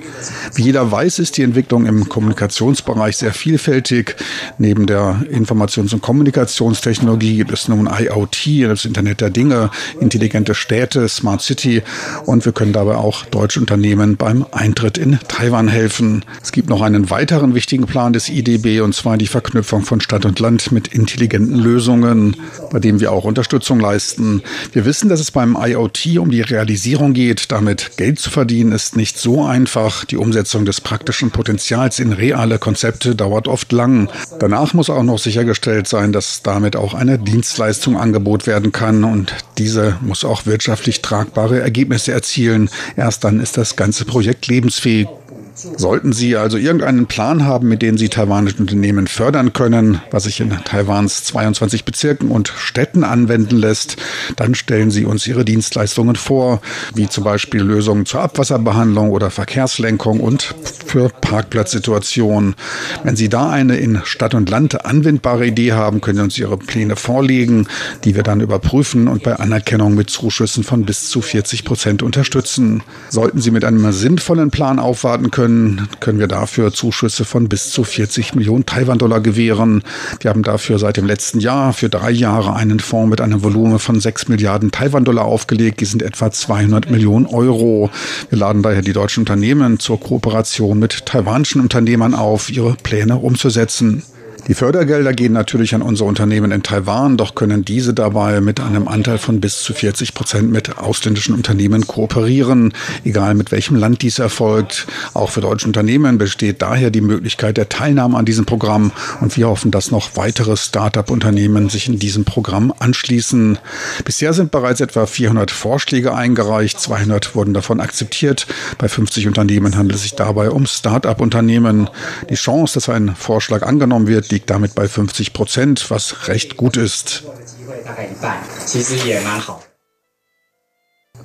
Wie 0.56 0.64
jeder 0.64 0.92
weiß, 0.92 1.20
ist 1.20 1.38
die 1.38 1.44
Entwicklung 1.44 1.86
im 1.86 2.10
Kommunikationsbereich 2.10 3.18
sehr 3.18 3.34
vielfältig. 3.34 4.16
Neben 4.58 4.86
der 4.86 5.24
Informations- 5.32 5.94
und 5.94 6.02
Kommunikationstechnologie 6.02 7.38
gibt 7.38 7.52
es 7.52 7.68
nun 7.68 7.88
IoT, 7.88 8.68
das 8.68 8.86
Internet 8.86 9.22
der 9.22 9.30
Dinge, 9.30 9.70
intelligente 10.00 10.56
Städte, 10.56 11.08
Smart 11.10 11.42
City 11.42 11.82
und 12.26 12.46
wir 12.46 12.52
können 12.52 12.74
dabei 12.74 12.96
auch 12.96 13.26
deutsche 13.26 13.60
Unternehmen 13.60 14.18
beim 14.18 14.46
Eintritt 14.52 14.98
in 14.98 15.20
Taiwan 15.28 15.68
helfen. 15.68 16.24
Es 16.42 16.52
gibt 16.52 16.70
noch 16.70 16.82
einen 16.82 17.10
weiteren 17.10 17.56
wichtigen 17.56 17.86
Plan 17.86 18.14
des 18.14 18.30
IDB 18.30 18.82
und 18.82 18.96
zwar 18.96 19.18
die 19.18 19.28
Verknüpfung 19.28 19.84
von 19.84 20.02
Stadt 20.02 20.26
und 20.26 20.40
Land 20.40 20.72
mit 20.72 20.88
intelligenten 20.90 21.58
Lösungen, 21.58 22.38
bei 22.72 22.80
dem 22.80 23.00
wir 23.00 23.12
auch 23.12 23.26
Unterstützung 23.26 23.80
leisten. 23.80 24.42
Wir 24.74 24.86
wissen, 24.86 25.10
dass 25.10 25.20
es 25.20 25.32
beim 25.32 25.58
IoT 25.60 26.18
um 26.18 26.32
die 26.32 26.42
Realisierung 26.42 27.14
geht. 27.14 27.52
Damit 27.52 27.98
Geld 27.98 28.20
zu 28.20 28.30
verdienen 28.30 28.72
ist 28.72 28.96
nicht 28.96 29.18
so 29.26 29.44
einfach. 29.44 30.06
Die 30.06 30.18
Umsetzung 30.18 30.66
des 30.66 30.82
praktischen 30.82 31.32
Potenzials 31.32 32.00
in 32.00 32.14
reale 32.14 32.60
Konzepte 32.60 33.16
dauert 33.16 33.48
oft 33.48 33.72
lang. 33.72 34.08
Danach 34.40 34.76
muss 34.76 34.92
auch 34.92 35.02
noch 35.02 35.18
sichergestellt 35.18 35.88
sein, 35.88 36.14
dass 36.14 36.44
damit 36.44 36.76
auch 36.76 36.94
eine 36.94 37.18
Dienstleistung 37.18 37.98
angeboten 37.98 38.46
werden 38.46 38.72
kann 38.72 39.04
und 39.04 39.34
diese 39.58 39.98
muss 40.02 40.24
auch 40.24 40.46
wirtschaftlich 40.46 41.02
tragbare 41.02 41.60
Ergebnisse 41.60 42.12
erzielen. 42.12 42.70
Erst 42.96 43.24
dann 43.24 43.40
ist 43.40 43.58
das 43.58 43.76
ganze 43.76 44.06
Projekt 44.06 44.46
lebensfähig. 44.46 45.08
Sollten 45.56 46.12
Sie 46.12 46.36
also 46.36 46.58
irgendeinen 46.58 47.06
Plan 47.06 47.46
haben, 47.46 47.70
mit 47.70 47.82
dem 47.82 47.98
Sie 47.98 48.10
taiwanische 48.10 48.58
Unternehmen 48.58 49.08
fördern 49.08 49.54
können, 49.54 50.02
was 50.12 50.24
sich 50.24 50.42
in 50.42 50.50
Taiwans 50.50 51.24
22 51.24 51.86
Bezirken 51.86 52.30
und 52.30 52.52
Städten 52.58 53.06
anwenden 53.06 53.56
lässt, 53.56 53.96
dann 54.36 54.54
stellen 54.54 54.92
Sie 54.92 55.06
uns 55.06 55.26
Ihre 55.28 55.46
Dienstleistungen 55.46 56.18
vor, 56.18 56.62
wie 56.94 57.08
zum 57.08 57.24
Beispiel 57.24 57.62
Lösungen 57.62 58.06
zur 58.06 58.22
Abwasserbehandlung 58.22 59.12
oder 59.12 59.30
Verkehrslenkung 59.30 60.20
und 60.20 60.54
für 60.86 61.10
Parkplatzsituationen. 61.10 62.56
Wenn 63.04 63.16
Sie 63.16 63.30
da 63.30 63.50
eine 63.50 63.78
in 63.78 64.02
Stadt 64.04 64.34
und 64.34 64.50
Land 64.50 64.86
anwendbare 64.86 65.48
Idee 65.48 65.72
haben, 65.72 66.02
können 66.02 66.18
Sie 66.18 66.24
uns 66.24 66.38
Ihre 66.38 66.58
Pläne 66.58 66.98
vorlegen, 66.98 67.68
die 68.04 68.16
wir 68.16 68.24
dann 68.24 68.42
überprüfen 68.42 69.08
und 69.08 69.24
bei 69.24 69.38
Anerkennung 69.38 69.96
mit 69.96 70.10
Zuschüssen 70.10 70.66
von 70.66 70.86
bis 70.86 71.10
zu 71.10 71.22
40 71.22 71.64
Prozent 71.64 72.04
unterstützen. 72.04 72.84
Sollten 73.10 73.40
Sie 73.40 73.52
mit 73.52 73.64
einem 73.64 73.92
sinnvollen 73.94 74.52
Plan 74.52 74.80
aufwarten 74.80 75.32
können, 75.32 75.45
können, 75.46 75.88
können 76.00 76.20
wir 76.20 76.28
dafür 76.28 76.74
Zuschüsse 76.74 77.24
von 77.24 77.48
bis 77.48 77.70
zu 77.70 77.84
40 77.84 78.34
Millionen 78.34 78.66
Taiwan-Dollar 78.66 79.22
gewähren. 79.22 79.84
Wir 80.22 80.32
haben 80.32 80.42
dafür 80.42 80.80
seit 80.80 80.98
dem 80.98 81.06
letzten 81.06 81.40
Jahr 81.40 81.72
für 81.74 81.88
drei 81.88 82.10
Jahre 82.10 82.56
einen 82.56 82.80
Fonds 82.80 83.12
mit 83.12 83.22
einem 83.22 83.44
Volumen 83.44 83.78
von 83.78 84.00
6 84.00 84.28
Milliarden 84.28 84.72
Taiwan-Dollar 84.72 85.26
aufgelegt. 85.26 85.82
Die 85.82 85.86
sind 85.86 86.02
etwa 86.02 86.32
200 86.32 86.90
Millionen 86.90 87.28
Euro. 87.28 87.92
Wir 88.30 88.40
laden 88.40 88.64
daher 88.64 88.82
die 88.82 88.94
deutschen 88.94 89.22
Unternehmen 89.22 89.80
zur 89.80 90.00
Kooperation 90.00 90.80
mit 90.80 91.06
taiwanischen 91.06 91.62
Unternehmern 91.62 92.16
auf, 92.16 92.50
ihre 92.50 92.74
Pläne 92.74 93.18
umzusetzen. 93.18 94.02
Die 94.48 94.54
Fördergelder 94.54 95.14
gehen 95.14 95.34
natürlich 95.34 95.74
an 95.74 95.82
unsere 95.82 96.08
Unternehmen 96.08 96.52
in 96.52 96.62
Taiwan, 96.62 97.18
doch 97.18 97.34
können 97.34 97.66
diese 97.66 97.96
dabei 97.96 98.42
mit 98.42 98.60
einem 98.60 98.88
Anteil 98.88 99.18
von 99.18 99.42
bis 99.42 99.64
zu 99.64 99.74
40 99.74 100.14
Prozent 100.14 100.52
mit 100.52 100.78
ausländischen 100.78 101.34
Unternehmen 101.34 101.88
kooperieren, 101.88 102.72
egal 103.04 103.34
mit 103.34 103.52
welchem 103.52 103.76
Land 103.76 104.04
dies 104.04 104.20
erfolgt. 104.20 104.86
Auch 105.16 105.32
für 105.32 105.42
deutsche 105.42 105.66
Unternehmen 105.66 106.20
besteht 106.20 106.62
daher 106.62 106.92
die 106.92 107.02
Möglichkeit 107.02 107.58
der 107.58 107.70
Teilnahme 107.70 108.18
an 108.18 108.26
diesem 108.26 108.46
Programm 108.46 108.92
und 109.20 109.36
wir 109.36 109.48
hoffen, 109.48 109.72
dass 109.72 109.90
noch 109.90 110.16
weitere 110.16 110.56
Start-up-Unternehmen 110.56 111.70
sich 111.70 111.88
in 111.88 111.98
diesem 111.98 112.24
Programm 112.24 112.72
anschließen. 112.78 113.58
Bisher 114.04 114.34
sind 114.34 114.52
bereits 114.52 114.80
etwa 114.80 115.08
400 115.08 115.50
Vorschläge 115.50 116.14
eingereicht, 116.14 116.80
200 116.80 117.34
wurden 117.34 117.56
davon 117.56 117.80
akzeptiert. 117.80 118.46
Bei 118.78 118.90
50 118.90 119.26
Unternehmen 119.26 119.76
handelt 119.76 119.96
es 119.96 120.04
sich 120.04 120.14
dabei 120.14 120.52
um 120.52 120.68
Start-up-Unternehmen. 120.68 121.90
Die 122.30 122.36
Chance, 122.36 122.76
dass 122.76 122.90
ein 122.90 123.16
Vorschlag 123.16 123.64
angenommen 123.64 124.06
wird, 124.06 124.35
liegt 124.36 124.50
damit 124.50 124.76
bei 124.76 124.90
50 124.90 125.32
Prozent, 125.32 125.90
was 125.90 126.28
recht 126.28 126.58
gut 126.58 126.76
ist. 126.76 127.24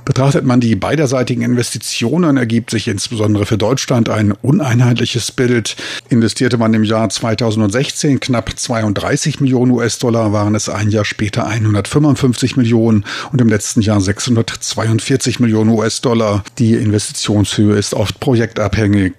Betrachtet 0.05 0.45
man 0.45 0.61
die 0.61 0.77
beiderseitigen 0.77 1.43
Investitionen, 1.43 2.37
ergibt 2.37 2.71
sich 2.71 2.87
insbesondere 2.87 3.47
für 3.47 3.59
Deutschland 3.59 4.09
ein 4.09 4.31
uneinheitliches 4.31 5.33
Bild. 5.33 5.75
Investierte 6.09 6.57
man 6.57 6.73
im 6.73 6.85
Jahr 6.85 7.09
2016 7.11 8.21
knapp 8.21 8.57
32 8.57 9.41
Millionen 9.41 9.73
US-Dollar, 9.73 10.33
waren 10.33 10.55
es 10.55 10.69
ein 10.69 10.91
Jahr 10.91 11.05
später 11.05 11.49
155 11.49 12.57
Millionen 12.57 13.05
und 13.33 13.41
im 13.41 13.49
letzten 13.49 13.81
Jahr 13.81 14.01
642 14.01 15.41
Millionen 15.41 15.71
US-Dollar. 15.71 16.45
Die 16.59 16.75
Investitionshöhe 16.75 17.77
ist 17.77 17.93
oft 17.93 18.21
projektabhängig. 18.21 19.15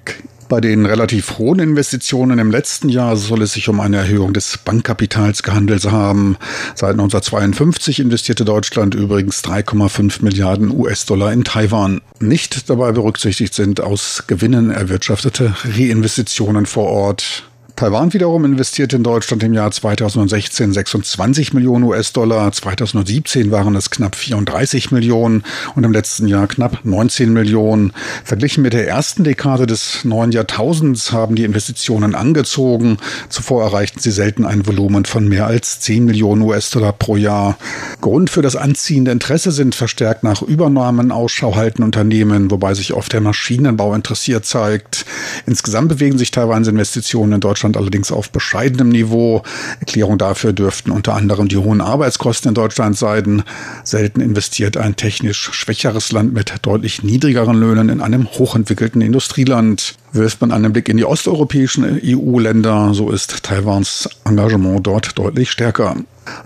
Bei 0.52 0.60
den 0.60 0.86
relativ 0.86 1.38
hohen 1.38 1.60
Investitionen 1.60 2.38
im 2.38 2.52
letzten 2.52 2.90
Jahr 2.90 3.16
soll 3.16 3.42
es 3.44 3.54
sich 3.54 3.70
um 3.70 3.80
eine 3.80 3.96
Erhöhung 3.96 4.34
des 4.34 4.58
Bankkapitals 4.58 5.44
gehandelt 5.44 5.90
haben. 5.90 6.36
Seit 6.76 6.92
1952 6.92 8.02
investierte 8.02 8.44
Deutschland 8.44 8.94
übrigens 8.94 9.46
3,5 9.46 10.26
Milliarden 10.26 10.78
US-Dollar 10.78 11.32
in 11.32 11.46
Taiwan. 11.46 12.02
Nicht 12.20 12.70
dabei 12.70 12.92
berücksichtigt 12.92 13.54
sind 13.54 13.80
aus 13.80 14.26
Gewinnen 14.28 14.72
erwirtschaftete 14.72 15.56
Reinvestitionen 15.64 16.66
vor 16.66 16.88
Ort. 16.88 17.50
Taiwan 17.82 18.14
wiederum 18.14 18.46
investierte 18.46 18.98
in 18.98 19.02
Deutschland 19.02 19.42
im 19.42 19.56
Jahr 19.56 19.72
2016 19.72 20.72
26 20.72 21.54
Millionen 21.54 21.84
US-Dollar, 21.86 22.52
2017 22.52 23.50
waren 23.50 23.76
es 23.76 23.90
knapp 23.90 24.16
34 24.16 24.92
Millionen 24.92 25.42
und 25.76 25.84
im 25.84 25.92
letzten 25.92 26.28
Jahr 26.28 26.46
knapp 26.46 26.86
19 26.86 27.34
Millionen. 27.34 27.92
Verglichen 28.24 28.62
mit 28.62 28.74
der 28.74 28.88
ersten 28.88 29.24
Dekade 29.24 29.66
des 29.66 30.06
neuen 30.06 30.32
Jahrtausends 30.32 31.12
haben 31.12 31.34
die 31.34 31.44
Investitionen 31.44 32.14
angezogen. 32.14 32.98
Zuvor 33.30 33.64
erreichten 33.64 34.00
sie 34.00 34.12
selten 34.12 34.46
ein 34.46 34.68
Volumen 34.68 35.06
von 35.06 35.28
mehr 35.28 35.48
als 35.48 35.80
10 35.80 36.06
Millionen 36.06 36.44
US-Dollar 36.44 36.94
pro 36.94 37.16
Jahr. 37.16 37.58
Grund 38.00 38.30
für 38.30 38.44
das 38.44 38.56
anziehende 38.56 39.10
Interesse 39.10 39.52
sind 39.52 39.74
verstärkt 39.74 40.24
nach 40.24 40.44
Übernahmen 40.44 41.12
Ausschau 41.12 41.56
halten 41.56 41.82
Unternehmen, 41.82 42.52
wobei 42.52 42.76
sich 42.76 42.94
oft 42.94 43.12
der 43.12 43.22
Maschinenbau 43.22 43.96
interessiert 43.96 44.46
zeigt. 44.46 45.04
Insgesamt 45.48 45.90
bewegen 45.90 46.20
sich 46.20 46.30
Taiwans 46.30 46.68
Investitionen 46.68 47.34
in 47.34 47.40
Deutschland 47.40 47.71
Deutschland 47.72 47.78
allerdings 47.78 48.12
auf 48.12 48.30
bescheidenem 48.32 48.90
Niveau. 48.90 49.44
Erklärung 49.80 50.18
dafür 50.18 50.54
dürften 50.54 50.92
unter 50.92 51.14
anderem 51.14 51.48
die 51.48 51.58
hohen 51.58 51.82
Arbeitskosten 51.82 52.50
in 52.50 52.56
Deutschland 52.56 52.98
sein. 52.98 53.44
Selten 53.84 54.22
investiert 54.22 54.78
ein 54.78 54.96
technisch 54.96 55.50
schwächeres 55.54 56.12
Land 56.12 56.34
mit 56.34 56.54
deutlich 56.62 57.04
niedrigeren 57.04 57.60
Löhnen 57.60 57.90
in 57.90 58.02
einem 58.02 58.28
hochentwickelten 58.28 59.02
Industrieland. 59.02 59.96
Wirft 60.14 60.42
man 60.42 60.52
einen 60.52 60.74
Blick 60.74 60.90
in 60.90 60.98
die 60.98 61.06
osteuropäischen 61.06 62.02
EU-Länder, 62.04 62.94
so 62.94 63.10
ist 63.12 63.44
Taiwans 63.44 64.10
Engagement 64.26 64.86
dort 64.86 65.18
deutlich 65.18 65.50
stärker. 65.52 65.96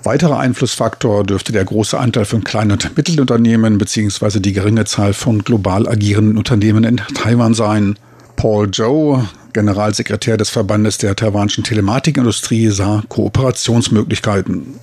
Weiterer 0.04 0.40
Einflussfaktor 0.40 1.24
dürfte 1.24 1.52
der 1.52 1.66
große 1.66 1.98
Anteil 2.00 2.26
von 2.26 2.44
kleinen 2.44 2.72
und 2.72 2.96
Mittelunternehmen 2.96 3.78
bzw. 3.78 4.40
die 4.40 4.54
geringe 4.54 4.86
Zahl 4.86 5.14
von 5.14 5.44
global 5.44 5.88
agierenden 5.88 6.38
Unternehmen 6.38 6.84
in 6.84 6.98
Taiwan 6.98 7.54
sein. 7.54 7.98
Paul 8.36 8.70
Joe, 8.72 9.28
Generalsekretär 9.54 10.38
des 10.38 10.50
Verbandes 10.50 10.98
der 10.98 11.16
taiwanischen 11.16 11.64
Telematikindustrie, 11.64 12.70
sah 12.70 13.04
Kooperationsmöglichkeiten. 13.08 14.80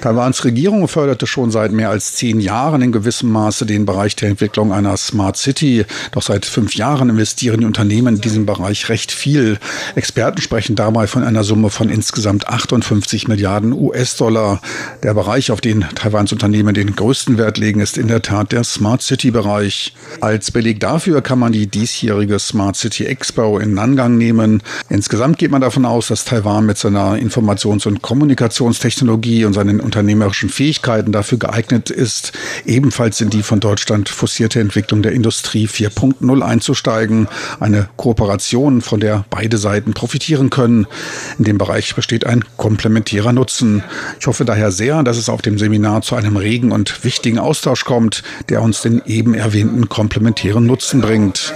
Taiwans 0.00 0.44
Regierung 0.44 0.88
förderte 0.88 1.26
schon 1.26 1.50
seit 1.50 1.72
mehr 1.72 1.90
als 1.90 2.14
zehn 2.14 2.40
Jahren 2.40 2.80
in 2.80 2.90
gewissem 2.90 3.30
Maße 3.30 3.66
den 3.66 3.84
Bereich 3.84 4.16
der 4.16 4.30
Entwicklung 4.30 4.72
einer 4.72 4.96
Smart 4.96 5.36
City. 5.36 5.84
Doch 6.12 6.22
seit 6.22 6.46
fünf 6.46 6.74
Jahren 6.74 7.10
investieren 7.10 7.60
die 7.60 7.66
Unternehmen 7.66 8.16
in 8.16 8.20
diesem 8.22 8.46
Bereich 8.46 8.88
recht 8.88 9.12
viel. 9.12 9.58
Experten 9.94 10.40
sprechen 10.40 10.74
dabei 10.74 11.06
von 11.06 11.22
einer 11.22 11.44
Summe 11.44 11.68
von 11.68 11.90
insgesamt 11.90 12.48
58 12.48 13.28
Milliarden 13.28 13.72
US-Dollar. 13.72 14.62
Der 15.02 15.12
Bereich, 15.12 15.50
auf 15.50 15.60
den 15.60 15.82
Taiwans 15.94 16.32
Unternehmen 16.32 16.74
den 16.74 16.96
größten 16.96 17.36
Wert 17.36 17.58
legen, 17.58 17.80
ist 17.80 17.98
in 17.98 18.08
der 18.08 18.22
Tat 18.22 18.52
der 18.52 18.64
Smart 18.64 19.02
City-Bereich. 19.02 19.94
Als 20.20 20.50
Beleg 20.50 20.80
dafür 20.80 21.20
kann 21.20 21.38
man 21.38 21.52
die 21.52 21.66
diesjährige 21.66 22.38
Smart 22.38 22.76
City 22.76 23.04
Expo 23.04 23.58
in 23.58 23.74
Nangang 23.74 24.16
nehmen. 24.16 24.62
Insgesamt 24.88 25.36
geht 25.36 25.50
man 25.50 25.60
davon 25.60 25.84
aus, 25.84 26.08
dass 26.08 26.24
Taiwan 26.24 26.64
mit 26.64 26.78
seiner 26.78 27.16
Informations- 27.16 27.86
und 27.86 28.00
Kommunikationstechnologie 28.00 28.93
Technologie 28.94 29.44
und 29.44 29.54
seinen 29.54 29.80
unternehmerischen 29.80 30.48
Fähigkeiten 30.48 31.10
dafür 31.10 31.38
geeignet 31.38 31.90
ist, 31.90 32.32
ebenfalls 32.64 33.20
in 33.20 33.28
die 33.28 33.42
von 33.42 33.58
Deutschland 33.58 34.08
forcierte 34.08 34.60
Entwicklung 34.60 35.02
der 35.02 35.12
Industrie 35.12 35.66
4.0 35.66 36.42
einzusteigen. 36.42 37.26
Eine 37.58 37.88
Kooperation, 37.96 38.82
von 38.82 39.00
der 39.00 39.24
beide 39.30 39.58
Seiten 39.58 39.94
profitieren 39.94 40.50
können. 40.50 40.86
In 41.38 41.44
dem 41.44 41.58
Bereich 41.58 41.96
besteht 41.96 42.24
ein 42.24 42.44
komplementärer 42.56 43.32
Nutzen. 43.32 43.82
Ich 44.20 44.28
hoffe 44.28 44.44
daher 44.44 44.70
sehr, 44.70 45.02
dass 45.02 45.16
es 45.16 45.28
auf 45.28 45.42
dem 45.42 45.58
Seminar 45.58 46.02
zu 46.02 46.14
einem 46.14 46.36
regen 46.36 46.70
und 46.70 47.02
wichtigen 47.04 47.40
Austausch 47.40 47.84
kommt, 47.84 48.22
der 48.48 48.62
uns 48.62 48.82
den 48.82 49.02
eben 49.06 49.34
erwähnten 49.34 49.88
komplementären 49.88 50.66
Nutzen 50.66 51.00
bringt. 51.00 51.52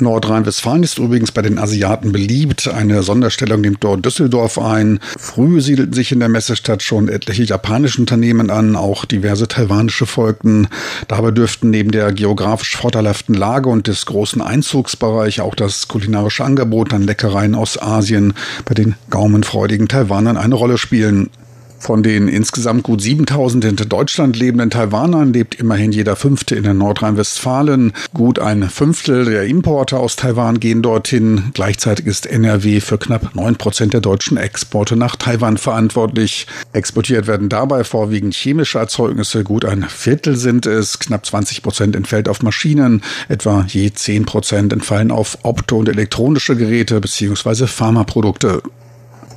Nordrhein-Westfalen 0.00 0.82
ist 0.82 0.98
übrigens 0.98 1.32
bei 1.32 1.42
den 1.42 1.58
Asiaten 1.58 2.12
beliebt. 2.12 2.68
Eine 2.68 3.02
Sonderstellung 3.02 3.60
nimmt 3.60 3.82
dort 3.84 4.04
Düsseldorf 4.04 4.58
ein. 4.58 5.00
Früh 5.18 5.60
siedelten 5.60 5.92
sich 5.92 6.12
in 6.12 6.20
der 6.20 6.28
Messestadt 6.28 6.82
schon 6.82 7.08
etliche 7.08 7.44
japanische 7.44 8.00
Unternehmen 8.00 8.50
an, 8.50 8.76
auch 8.76 9.04
diverse 9.04 9.48
taiwanische 9.48 10.06
folgten. 10.06 10.68
Dabei 11.08 11.30
dürften 11.30 11.70
neben 11.70 11.90
der 11.90 12.12
geografisch 12.12 12.76
vorteilhaften 12.76 13.34
Lage 13.34 13.68
und 13.68 13.86
des 13.86 14.06
großen 14.06 14.42
Einzugsbereichs 14.42 15.40
auch 15.40 15.54
das 15.54 15.88
kulinarische 15.88 16.44
Angebot 16.44 16.92
an 16.92 17.02
Leckereien 17.02 17.54
aus 17.54 17.80
Asien 17.80 18.34
bei 18.64 18.74
den 18.74 18.94
gaumenfreudigen 19.10 19.88
Taiwanern 19.88 20.36
eine 20.36 20.54
Rolle 20.54 20.78
spielen. 20.78 21.30
Von 21.78 22.02
den 22.02 22.26
insgesamt 22.28 22.82
gut 22.82 23.00
7000 23.00 23.64
in 23.64 23.76
Deutschland 23.76 24.36
lebenden 24.36 24.70
Taiwanern 24.70 25.32
lebt 25.32 25.54
immerhin 25.54 25.92
jeder 25.92 26.16
Fünfte 26.16 26.56
in 26.56 26.76
Nordrhein-Westfalen. 26.76 27.92
Gut 28.12 28.40
ein 28.40 28.68
Fünftel 28.68 29.24
der 29.24 29.44
Importe 29.44 29.98
aus 29.98 30.16
Taiwan 30.16 30.58
gehen 30.58 30.82
dorthin. 30.82 31.50
Gleichzeitig 31.54 32.06
ist 32.06 32.26
NRW 32.26 32.80
für 32.80 32.98
knapp 32.98 33.34
9 33.34 33.56
Prozent 33.56 33.94
der 33.94 34.00
deutschen 34.00 34.36
Exporte 34.36 34.96
nach 34.96 35.16
Taiwan 35.16 35.56
verantwortlich. 35.56 36.46
Exportiert 36.72 37.26
werden 37.28 37.48
dabei 37.48 37.84
vorwiegend 37.84 38.34
chemische 38.34 38.78
Erzeugnisse. 38.78 39.44
Gut 39.44 39.64
ein 39.64 39.84
Viertel 39.84 40.36
sind 40.36 40.66
es. 40.66 40.98
Knapp 40.98 41.24
20 41.24 41.62
Prozent 41.62 41.94
entfällt 41.94 42.28
auf 42.28 42.42
Maschinen. 42.42 43.02
Etwa 43.28 43.64
je 43.68 43.92
10 43.92 44.26
Prozent 44.26 44.72
entfallen 44.72 45.12
auf 45.12 45.38
opto- 45.44 45.78
und 45.78 45.88
elektronische 45.88 46.56
Geräte 46.56 47.00
bzw. 47.00 47.66
Pharmaprodukte. 47.66 48.62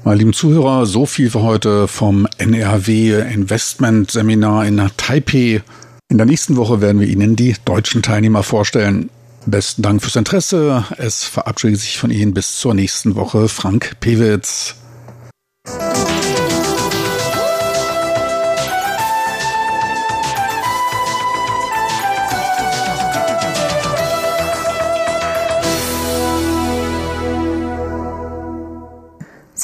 Meine 0.03 0.17
lieben 0.17 0.33
Zuhörer, 0.33 0.87
so 0.87 1.05
viel 1.05 1.29
für 1.29 1.43
heute 1.43 1.87
vom 1.87 2.27
NRW 2.39 3.19
Investment 3.19 4.09
Seminar 4.09 4.65
in 4.65 4.89
Taipei. 4.97 5.61
In 6.09 6.17
der 6.17 6.25
nächsten 6.25 6.55
Woche 6.55 6.81
werden 6.81 6.99
wir 6.99 7.07
Ihnen 7.07 7.35
die 7.35 7.55
deutschen 7.65 8.01
Teilnehmer 8.01 8.41
vorstellen. 8.41 9.11
Besten 9.45 9.83
Dank 9.83 10.01
fürs 10.01 10.15
Interesse. 10.15 10.85
Es 10.97 11.23
verabschiedet 11.23 11.81
sich 11.81 11.99
von 11.99 12.09
Ihnen 12.09 12.33
bis 12.33 12.57
zur 12.57 12.73
nächsten 12.73 13.15
Woche 13.15 13.47
Frank 13.47 13.97
Pewitz. 13.99 14.75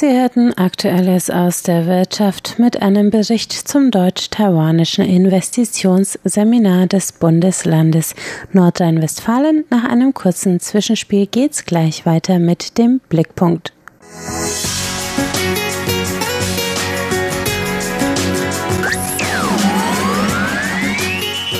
Sie 0.00 0.16
hörten 0.16 0.54
Aktuelles 0.54 1.28
aus 1.28 1.64
der 1.64 1.86
Wirtschaft 1.86 2.60
mit 2.60 2.80
einem 2.80 3.10
Bericht 3.10 3.52
zum 3.52 3.90
deutsch-taiwanischen 3.90 5.04
Investitionsseminar 5.04 6.86
des 6.86 7.10
Bundeslandes 7.10 8.14
Nordrhein-Westfalen. 8.52 9.64
Nach 9.70 9.82
einem 9.82 10.14
kurzen 10.14 10.60
Zwischenspiel 10.60 11.26
geht's 11.26 11.64
gleich 11.64 12.06
weiter 12.06 12.38
mit 12.38 12.78
dem 12.78 13.00
Blickpunkt. 13.08 13.72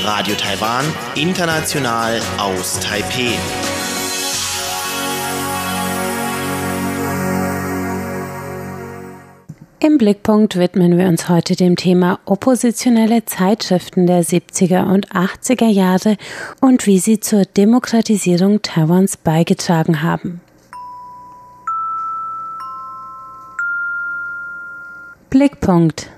Radio 0.05 0.37
Taiwan, 0.37 0.85
international 1.17 2.21
aus 2.39 2.79
Taipeh. 2.79 3.35
Im 9.81 9.97
Blickpunkt 9.97 10.57
widmen 10.57 10.99
wir 10.99 11.07
uns 11.07 11.29
heute 11.29 11.55
dem 11.55 11.77
Thema 11.77 12.19
oppositionelle 12.25 13.25
Zeitschriften 13.27 14.09
der 14.09 14.25
70er 14.25 14.93
und 14.93 15.13
80er 15.13 15.69
Jahre 15.69 16.17
und 16.61 16.85
wie 16.87 16.99
sie 16.99 17.21
zur 17.21 17.45
Demokratisierung 17.45 18.61
Taiwans 18.61 19.17
beigetragen 19.17 20.03
haben. 20.03 20.41
Blickpunkt 25.31 26.11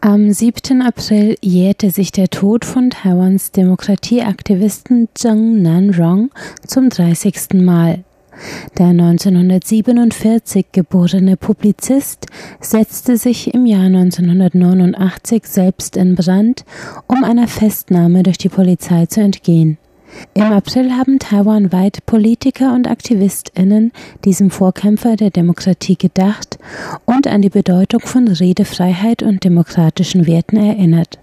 Am 0.00 0.30
7. 0.30 0.82
April 0.82 1.36
jährte 1.42 1.90
sich 1.90 2.12
der 2.12 2.28
Tod 2.28 2.64
von 2.64 2.90
Taiwans 2.90 3.50
Demokratieaktivisten 3.50 5.08
Zheng 5.14 5.62
Nanrong 5.62 6.30
zum 6.64 6.90
30. 6.90 7.54
Mal. 7.54 8.04
Der 8.78 8.86
1947 8.86 10.66
geborene 10.72 11.36
Publizist 11.36 12.26
setzte 12.60 13.16
sich 13.16 13.54
im 13.54 13.66
Jahr 13.66 13.86
1989 13.86 15.44
selbst 15.44 15.96
in 15.96 16.14
Brand, 16.14 16.64
um 17.06 17.24
einer 17.24 17.48
Festnahme 17.48 18.22
durch 18.22 18.38
die 18.38 18.48
Polizei 18.48 19.06
zu 19.06 19.20
entgehen. 19.20 19.78
Im 20.34 20.44
April 20.44 20.92
haben 20.92 21.18
taiwanweit 21.18 22.06
Politiker 22.06 22.74
und 22.74 22.88
AktivistInnen 22.88 23.92
diesem 24.24 24.50
Vorkämpfer 24.50 25.16
der 25.16 25.30
Demokratie 25.30 25.96
gedacht 25.96 26.58
und 27.04 27.26
an 27.26 27.42
die 27.42 27.50
Bedeutung 27.50 28.00
von 28.00 28.28
Redefreiheit 28.28 29.22
und 29.22 29.44
demokratischen 29.44 30.26
Werten 30.26 30.56
erinnert. 30.56 31.18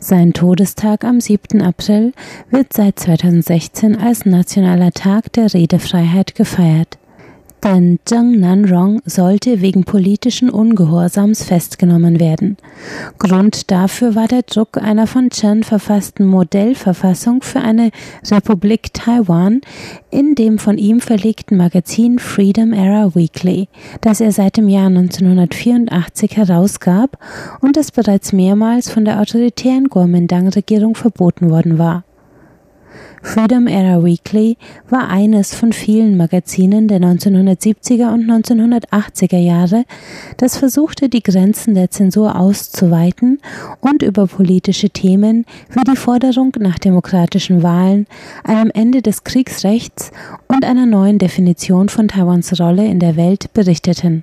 Sein 0.00 0.32
Todestag 0.32 1.04
am 1.04 1.20
7. 1.20 1.62
April 1.62 2.12
wird 2.50 2.72
seit 2.72 2.98
2016 2.98 3.96
als 3.96 4.26
Nationaler 4.26 4.92
Tag 4.92 5.32
der 5.32 5.52
Redefreiheit 5.52 6.34
gefeiert 6.34 6.98
denn 7.64 7.98
Zheng 8.04 8.38
Nanrong 8.38 9.00
sollte 9.06 9.62
wegen 9.62 9.84
politischen 9.84 10.50
Ungehorsams 10.50 11.42
festgenommen 11.42 12.20
werden. 12.20 12.58
Grund 13.18 13.70
dafür 13.70 14.14
war 14.14 14.28
der 14.28 14.42
Druck 14.42 14.76
einer 14.76 15.06
von 15.06 15.30
Chen 15.30 15.64
verfassten 15.64 16.26
Modellverfassung 16.26 17.42
für 17.42 17.60
eine 17.60 17.90
Republik 18.30 18.92
Taiwan 18.92 19.62
in 20.10 20.34
dem 20.34 20.58
von 20.58 20.78
ihm 20.78 21.00
verlegten 21.00 21.56
Magazin 21.56 22.18
Freedom 22.18 22.72
Era 22.72 23.14
Weekly, 23.14 23.68
das 24.00 24.20
er 24.20 24.32
seit 24.32 24.56
dem 24.56 24.68
Jahr 24.68 24.86
1984 24.86 26.36
herausgab 26.36 27.18
und 27.60 27.76
das 27.76 27.90
bereits 27.90 28.32
mehrmals 28.32 28.90
von 28.90 29.04
der 29.04 29.20
autoritären 29.20 29.88
Kuomintang-Regierung 29.88 30.94
verboten 30.94 31.50
worden 31.50 31.78
war. 31.78 32.04
Freedom 33.24 33.66
Era 33.66 34.04
Weekly 34.04 34.58
war 34.88 35.08
eines 35.08 35.54
von 35.54 35.72
vielen 35.72 36.16
Magazinen 36.16 36.86
der 36.86 37.00
1970er 37.00 38.12
und 38.12 38.30
1980er 38.30 39.38
Jahre, 39.38 39.84
das 40.36 40.58
versuchte, 40.58 41.08
die 41.08 41.22
Grenzen 41.22 41.74
der 41.74 41.90
Zensur 41.90 42.38
auszuweiten 42.38 43.40
und 43.80 44.02
über 44.02 44.26
politische 44.26 44.90
Themen 44.90 45.46
wie 45.70 45.82
die 45.90 45.96
Forderung 45.96 46.52
nach 46.60 46.78
demokratischen 46.78 47.62
Wahlen, 47.62 48.06
einem 48.44 48.70
Ende 48.72 49.02
des 49.02 49.24
Kriegsrechts 49.24 50.12
und 50.46 50.64
einer 50.64 50.86
neuen 50.86 51.18
Definition 51.18 51.88
von 51.88 52.08
Taiwans 52.08 52.60
Rolle 52.60 52.84
in 52.84 53.00
der 53.00 53.16
Welt 53.16 53.52
berichteten. 53.54 54.22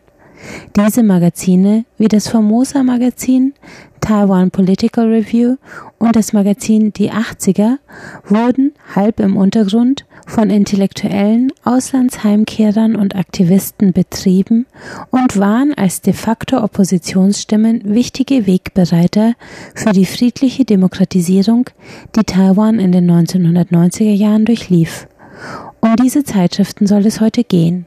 Diese 0.76 1.04
Magazine, 1.04 1.86
wie 1.98 2.08
das 2.08 2.28
Formosa 2.28 2.84
Magazin, 2.84 3.54
Taiwan 4.00 4.50
Political 4.50 5.08
Review 5.08 5.58
und 6.00 6.16
das 6.16 6.34
Magazin 6.34 6.92
Die 6.94 7.12
80er, 7.12 7.78
wurden 8.26 8.74
halb 8.96 9.20
im 9.20 9.38
Untergrund 9.38 10.06
von 10.26 10.50
Intellektuellen, 10.50 11.52
Auslandsheimkehrern 11.64 12.96
und 12.96 13.16
Aktivisten 13.16 13.94
betrieben 13.94 14.66
und 15.12 15.38
waren 15.38 15.74
als 15.74 16.02
de 16.02 16.14
facto 16.14 16.64
Oppositionsstimmen 16.64 17.82
wichtige 17.84 18.48
Wegbereiter 18.48 19.34
für 19.76 19.92
die 19.92 20.06
friedliche 20.06 20.66
Demokratisierung, 20.66 21.70
die 22.16 22.24
Taiwan 22.24 22.80
in 22.80 22.92
den 22.92 23.10
1990er 23.10 24.14
Jahren 24.14 24.46
durchlief. 24.46 25.08
Um 25.80 25.96
diese 25.96 26.24
Zeitschriften 26.24 26.88
soll 26.88 27.06
es 27.06 27.20
heute 27.20 27.44
gehen. 27.44 27.86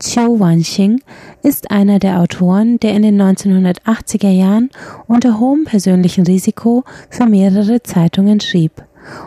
Qiu 0.00 0.38
Wanxing 0.38 1.00
ist 1.44 1.70
einer 1.70 1.98
der 1.98 2.20
Autoren, 2.20 2.80
der 2.80 2.94
in 2.94 3.02
den 3.02 3.20
1980er 3.20 4.30
Jahren 4.30 4.70
unter 5.06 5.38
hohem 5.38 5.64
persönlichen 5.64 6.24
Risiko 6.24 6.84
für 7.10 7.26
mehrere 7.26 7.82
Zeitungen 7.82 8.40
schrieb. 8.40 8.82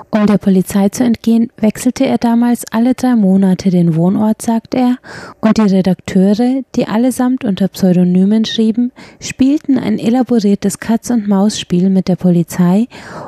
Um 0.10 0.26
der 0.26 0.40
Polizei 0.40 0.90
zu 0.90 1.04
entgehen, 1.04 1.52
wechselte 1.58 2.08
er 2.08 2.18
damals 2.18 2.64
alle 2.72 2.96
drei 2.96 3.16
Monate 3.16 3.70
den 3.70 3.96
Wohnort, 3.96 4.42
sagt 4.42 4.74
er, 4.74 4.98
und 5.42 5.60
die 5.60 5.62
Redakteure, 5.76 6.64
die 6.76 6.88
allesamt 6.88 7.46
unter 7.46 7.68
Pseudonymen 7.68 8.46
schrieben, 8.46 8.92
spielten 9.20 9.78
ein 9.78 10.00
elaboriertes 10.00 10.80
Katz-und-Maus-Spiel 10.80 11.92
mit 11.92 12.08
der 12.08 12.16
Polizei, 12.16 12.88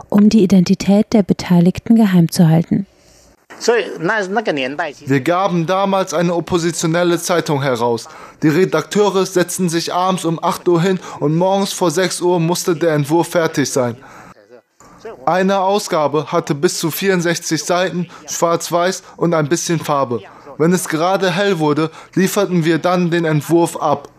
um 0.10 0.30
die 0.30 0.44
Identität 0.44 1.14
der 1.14 1.22
Beteiligten 1.22 1.96
geheim 1.96 2.32
zu 2.32 2.50
halten. 2.50 2.88
Wir 5.06 5.22
gaben 5.22 5.66
damals 5.66 6.14
eine 6.14 6.34
oppositionelle 6.34 7.20
Zeitung 7.20 7.62
heraus. 7.62 8.08
Die 8.42 8.48
Redakteure 8.48 9.26
setzten 9.26 9.70
sich 9.70 9.94
abends 9.94 10.26
um 10.26 10.42
8 10.42 10.68
Uhr 10.68 10.82
hin 10.82 11.00
und 11.20 11.36
morgens 11.36 11.74
vor 11.74 11.92
6 11.92 12.22
Uhr 12.22 12.40
musste 12.40 12.76
der 12.76 12.94
Entwurf 12.94 13.30
fertig 13.30 13.70
sein. 13.70 13.98
Eine 15.26 15.60
Ausgabe 15.60 16.32
hatte 16.32 16.56
bis 16.56 16.80
zu 16.80 16.92
64 16.92 17.64
Seiten, 17.64 18.10
schwarz-weiß 18.28 19.04
und 19.18 19.34
ein 19.34 19.50
bisschen 19.50 19.80
Farbe. 19.80 20.22
Wenn 20.58 20.74
es 20.74 20.90
gerade 20.90 21.32
hell 21.32 21.60
wurde, 21.60 21.90
lieferten 22.16 22.66
wir 22.66 22.80
dann 22.80 23.12
den 23.12 23.26
Entwurf 23.26 23.78
ab. 23.78 24.10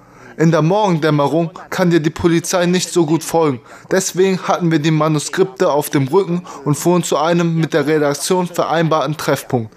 In 0.41 0.51
der 0.51 0.63
Morgendämmerung 0.63 1.51
kann 1.69 1.91
dir 1.91 2.01
die 2.01 2.09
Polizei 2.09 2.65
nicht 2.65 2.91
so 2.91 3.05
gut 3.05 3.23
folgen. 3.23 3.61
Deswegen 3.91 4.41
hatten 4.49 4.71
wir 4.71 4.79
die 4.79 4.91
Manuskripte 4.91 5.71
auf 5.71 5.91
dem 5.91 6.09
Rücken 6.09 6.47
und 6.65 6.77
fuhren 6.77 7.03
zu 7.03 7.19
einem 7.19 7.57
mit 7.57 7.75
der 7.75 7.87
Redaktion 7.87 8.47
vereinbarten 8.47 9.19
Treffpunkt. 9.19 9.71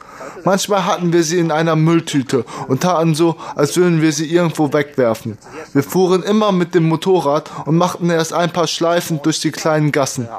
Manchmal 0.46 0.86
hatten 0.86 1.12
wir 1.12 1.24
sie 1.24 1.40
in 1.40 1.52
einer 1.52 1.76
Mülltüte 1.76 2.46
und 2.70 2.82
taten 2.82 3.14
so, 3.14 3.36
als 3.56 3.76
würden 3.76 4.02
wir 4.02 4.14
sie 4.14 4.34
irgendwo 4.34 4.72
wegwerfen. 4.72 5.38
Wir 5.74 5.84
fuhren 5.84 6.24
immer 6.24 6.54
mit 6.54 6.74
dem 6.76 6.88
Motorrad 6.88 7.52
und 7.66 7.76
machten 7.76 8.10
erst 8.10 8.32
ein 8.32 8.54
paar 8.54 8.68
Schleifen 8.68 9.22
durch 9.22 9.42
die 9.42 9.52
kleinen 9.52 9.92
Gassen. 9.92 10.30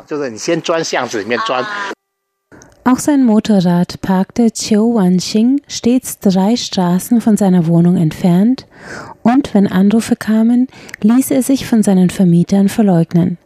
Auch 2.86 2.98
sein 2.98 3.24
Motorrad 3.24 4.02
parkte 4.02 4.50
Chiu 4.52 4.94
Wanxing 4.94 5.62
stets 5.66 6.18
drei 6.18 6.54
Straßen 6.54 7.22
von 7.22 7.38
seiner 7.38 7.66
Wohnung 7.66 7.96
entfernt 7.96 8.66
und 9.22 9.54
wenn 9.54 9.66
Anrufe 9.66 10.16
kamen, 10.16 10.68
ließ 11.00 11.30
er 11.30 11.42
sich 11.42 11.66
von 11.66 11.82
seinen 11.82 12.10
Vermietern 12.10 12.68
verleugnen. 12.68 13.38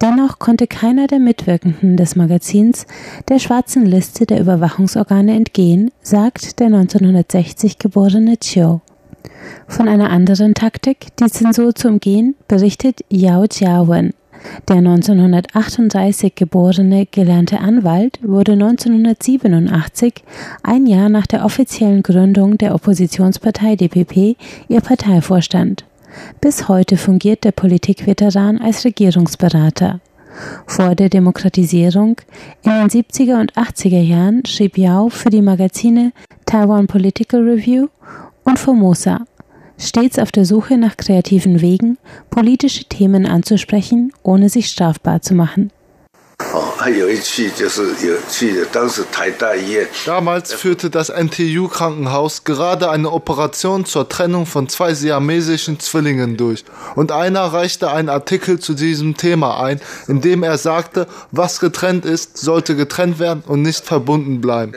Dennoch 0.00 0.38
konnte 0.38 0.66
keiner 0.66 1.06
der 1.06 1.18
Mitwirkenden 1.18 1.98
des 1.98 2.16
Magazins 2.16 2.86
der 3.28 3.40
schwarzen 3.40 3.84
Liste 3.84 4.24
der 4.24 4.40
Überwachungsorgane 4.40 5.34
entgehen, 5.34 5.90
sagt 6.00 6.58
der 6.58 6.68
1960 6.68 7.78
geborene 7.78 8.38
Chiu. 8.38 8.80
Von 9.68 9.86
einer 9.86 10.08
anderen 10.08 10.54
Taktik, 10.54 11.14
die 11.18 11.30
Zensur 11.30 11.74
zu 11.74 11.88
umgehen, 11.88 12.34
berichtet 12.48 13.04
Yao 13.10 13.44
Jiawen, 13.44 14.14
der 14.68 14.76
1938 14.76 16.34
geborene 16.34 17.06
gelernte 17.06 17.60
Anwalt 17.60 18.18
wurde 18.22 18.52
1987, 18.52 20.14
ein 20.62 20.86
Jahr 20.86 21.08
nach 21.08 21.26
der 21.26 21.44
offiziellen 21.44 22.02
Gründung 22.02 22.58
der 22.58 22.74
Oppositionspartei 22.74 23.76
DPP, 23.76 24.36
ihr 24.68 24.80
Parteivorstand. 24.80 25.84
Bis 26.40 26.68
heute 26.68 26.96
fungiert 26.96 27.44
der 27.44 27.52
Politikveteran 27.52 28.58
als 28.58 28.84
Regierungsberater. 28.84 30.00
Vor 30.66 30.94
der 30.94 31.08
Demokratisierung 31.08 32.20
in 32.62 32.70
den 32.70 32.88
70er 32.88 33.40
und 33.40 33.54
80er 33.54 34.00
Jahren 34.00 34.44
schrieb 34.44 34.76
Yao 34.76 35.08
für 35.08 35.30
die 35.30 35.42
Magazine 35.42 36.12
Taiwan 36.44 36.86
Political 36.86 37.40
Review 37.42 37.88
und 38.44 38.58
Formosa 38.58 39.24
stets 39.78 40.18
auf 40.18 40.32
der 40.32 40.44
Suche 40.44 40.78
nach 40.78 40.96
kreativen 40.96 41.60
Wegen, 41.60 41.98
politische 42.30 42.84
Themen 42.84 43.26
anzusprechen, 43.26 44.12
ohne 44.22 44.48
sich 44.48 44.68
strafbar 44.68 45.22
zu 45.22 45.34
machen. 45.34 45.70
Damals 50.06 50.52
führte 50.52 50.90
das 50.90 51.08
NTU-Krankenhaus 51.08 52.44
gerade 52.44 52.90
eine 52.90 53.10
Operation 53.10 53.86
zur 53.86 54.08
Trennung 54.08 54.44
von 54.44 54.68
zwei 54.68 54.92
siamesischen 54.92 55.80
Zwillingen 55.80 56.36
durch. 56.36 56.64
Und 56.94 57.10
einer 57.10 57.40
reichte 57.40 57.90
einen 57.90 58.10
Artikel 58.10 58.58
zu 58.58 58.74
diesem 58.74 59.16
Thema 59.16 59.62
ein, 59.62 59.80
in 60.08 60.20
dem 60.20 60.42
er 60.42 60.58
sagte, 60.58 61.06
was 61.30 61.58
getrennt 61.58 62.04
ist, 62.04 62.36
sollte 62.36 62.76
getrennt 62.76 63.18
werden 63.18 63.42
und 63.46 63.62
nicht 63.62 63.84
verbunden 63.84 64.42
bleiben. 64.42 64.74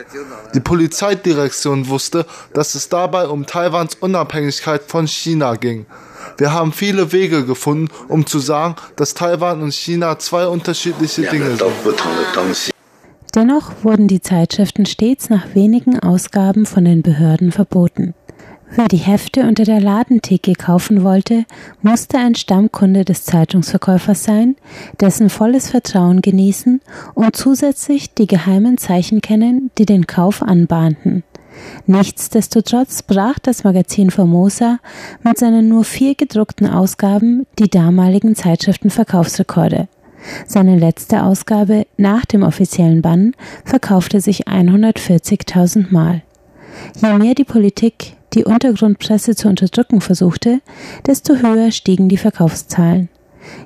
Die 0.54 0.60
Polizeidirektion 0.60 1.88
wusste, 1.88 2.24
dass 2.54 2.74
es 2.74 2.88
dabei 2.88 3.26
um 3.26 3.44
Taiwans 3.44 3.96
Unabhängigkeit 4.00 4.82
von 4.86 5.06
China 5.06 5.56
ging. 5.56 5.84
Wir 6.38 6.52
haben 6.52 6.72
viele 6.72 7.12
Wege 7.12 7.44
gefunden, 7.44 7.88
um 8.08 8.26
zu 8.26 8.38
sagen, 8.38 8.76
dass 8.96 9.14
Taiwan 9.14 9.62
und 9.62 9.74
China 9.74 10.18
zwei 10.18 10.46
unterschiedliche 10.46 11.22
Dinge 11.22 11.56
sind. 11.56 11.62
Dennoch 13.34 13.72
wurden 13.82 14.08
die 14.08 14.20
Zeitschriften 14.20 14.86
stets 14.86 15.30
nach 15.30 15.54
wenigen 15.54 15.98
Ausgaben 16.00 16.66
von 16.66 16.84
den 16.84 17.02
Behörden 17.02 17.52
verboten. 17.52 18.14
Wer 18.72 18.86
die 18.86 18.98
Hefte 18.98 19.42
unter 19.42 19.64
der 19.64 19.80
Ladentheke 19.80 20.52
kaufen 20.52 21.02
wollte, 21.02 21.44
musste 21.82 22.18
ein 22.18 22.36
Stammkunde 22.36 23.04
des 23.04 23.24
Zeitungsverkäufers 23.24 24.22
sein, 24.22 24.54
dessen 25.00 25.28
volles 25.28 25.70
Vertrauen 25.70 26.22
genießen 26.22 26.80
und 27.14 27.36
zusätzlich 27.36 28.14
die 28.14 28.28
geheimen 28.28 28.78
Zeichen 28.78 29.20
kennen, 29.22 29.72
die 29.76 29.86
den 29.86 30.06
Kauf 30.06 30.40
anbahnten. 30.40 31.24
Nichtsdestotrotz 31.86 33.02
brach 33.02 33.38
das 33.38 33.64
Magazin 33.64 34.10
Formosa 34.10 34.78
mit 35.22 35.38
seinen 35.38 35.68
nur 35.68 35.84
vier 35.84 36.14
gedruckten 36.14 36.68
Ausgaben 36.68 37.46
die 37.58 37.68
damaligen 37.68 38.34
Zeitschriftenverkaufsrekorde. 38.34 39.88
Seine 40.46 40.78
letzte 40.78 41.22
Ausgabe 41.22 41.86
nach 41.96 42.24
dem 42.24 42.42
offiziellen 42.42 43.02
Bann 43.02 43.32
verkaufte 43.64 44.20
sich 44.20 44.46
140.000 44.46 45.86
Mal. 45.90 46.22
Je 47.00 47.12
mehr 47.14 47.34
die 47.34 47.44
Politik 47.44 48.16
die 48.34 48.44
Untergrundpresse 48.44 49.34
zu 49.34 49.48
unterdrücken 49.48 50.00
versuchte, 50.00 50.60
desto 51.06 51.36
höher 51.36 51.72
stiegen 51.72 52.08
die 52.08 52.16
Verkaufszahlen. 52.16 53.08